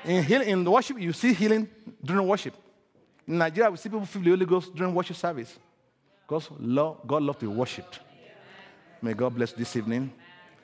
[0.03, 1.69] In, healing, in worship, you see healing
[2.03, 2.55] during worship.
[3.27, 5.57] In Nigeria, we see people feel the Holy Ghost during worship service.
[6.33, 6.49] Because
[7.05, 7.99] God loves to be worshipped.
[9.03, 10.11] May God bless this evening.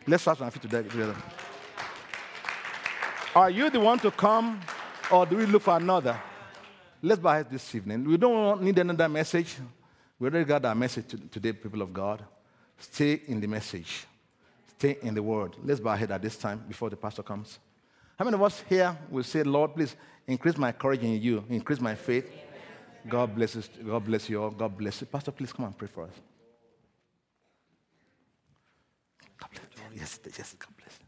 [0.07, 1.15] Let's start our feet together.
[3.35, 4.59] Are you the one to come,
[5.11, 6.19] or do we look for another?
[7.03, 8.03] Let's buy this evening.
[8.03, 9.57] We don't need another message.
[10.17, 12.25] We already got our message today, people of God.
[12.79, 14.07] Stay in the message.
[14.75, 15.55] Stay in the word.
[15.63, 17.59] Let's bow head at this time before the pastor comes.
[18.17, 21.79] How many of us here will say, Lord, please increase my courage in you, increase
[21.79, 22.27] my faith?
[23.09, 23.69] God bless us.
[23.85, 24.51] God bless you all.
[24.51, 25.07] God bless you.
[25.07, 26.13] Pastor, please come and pray for us.
[29.37, 29.99] God bless you.
[29.99, 30.99] Yes, yes, God bless.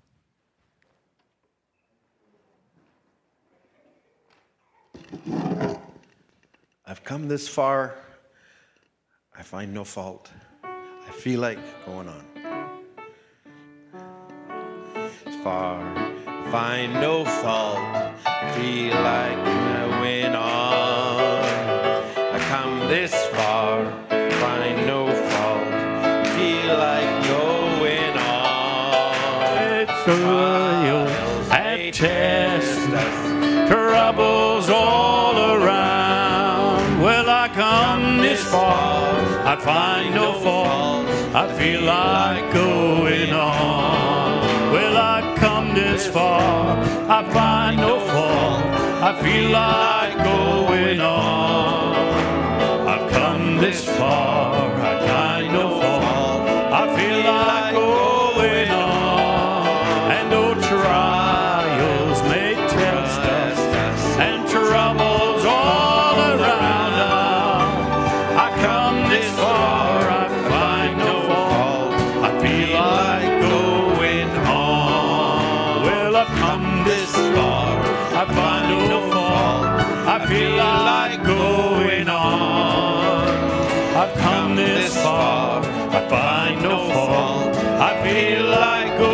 [6.86, 7.96] I've come this far.
[9.38, 10.32] I find no fault.
[10.64, 12.26] I feel like going on.
[15.26, 16.12] It's far
[16.52, 17.80] find no fault,
[18.56, 19.71] feel like
[22.92, 25.66] this far, find no fault,
[26.36, 29.88] feel like going on.
[30.04, 32.86] Trials and tests,
[33.70, 37.02] troubles all around.
[37.02, 39.16] Well, I come this far,
[39.48, 44.42] I find no fault, I feel like going on
[44.74, 46.78] Well, I come this far.
[47.10, 48.66] I find no fault.
[49.10, 51.81] I feel like going on.
[53.62, 54.74] This far.
[54.82, 56.50] I find no fault.
[56.74, 58.11] I feel like going
[88.14, 89.11] like goes.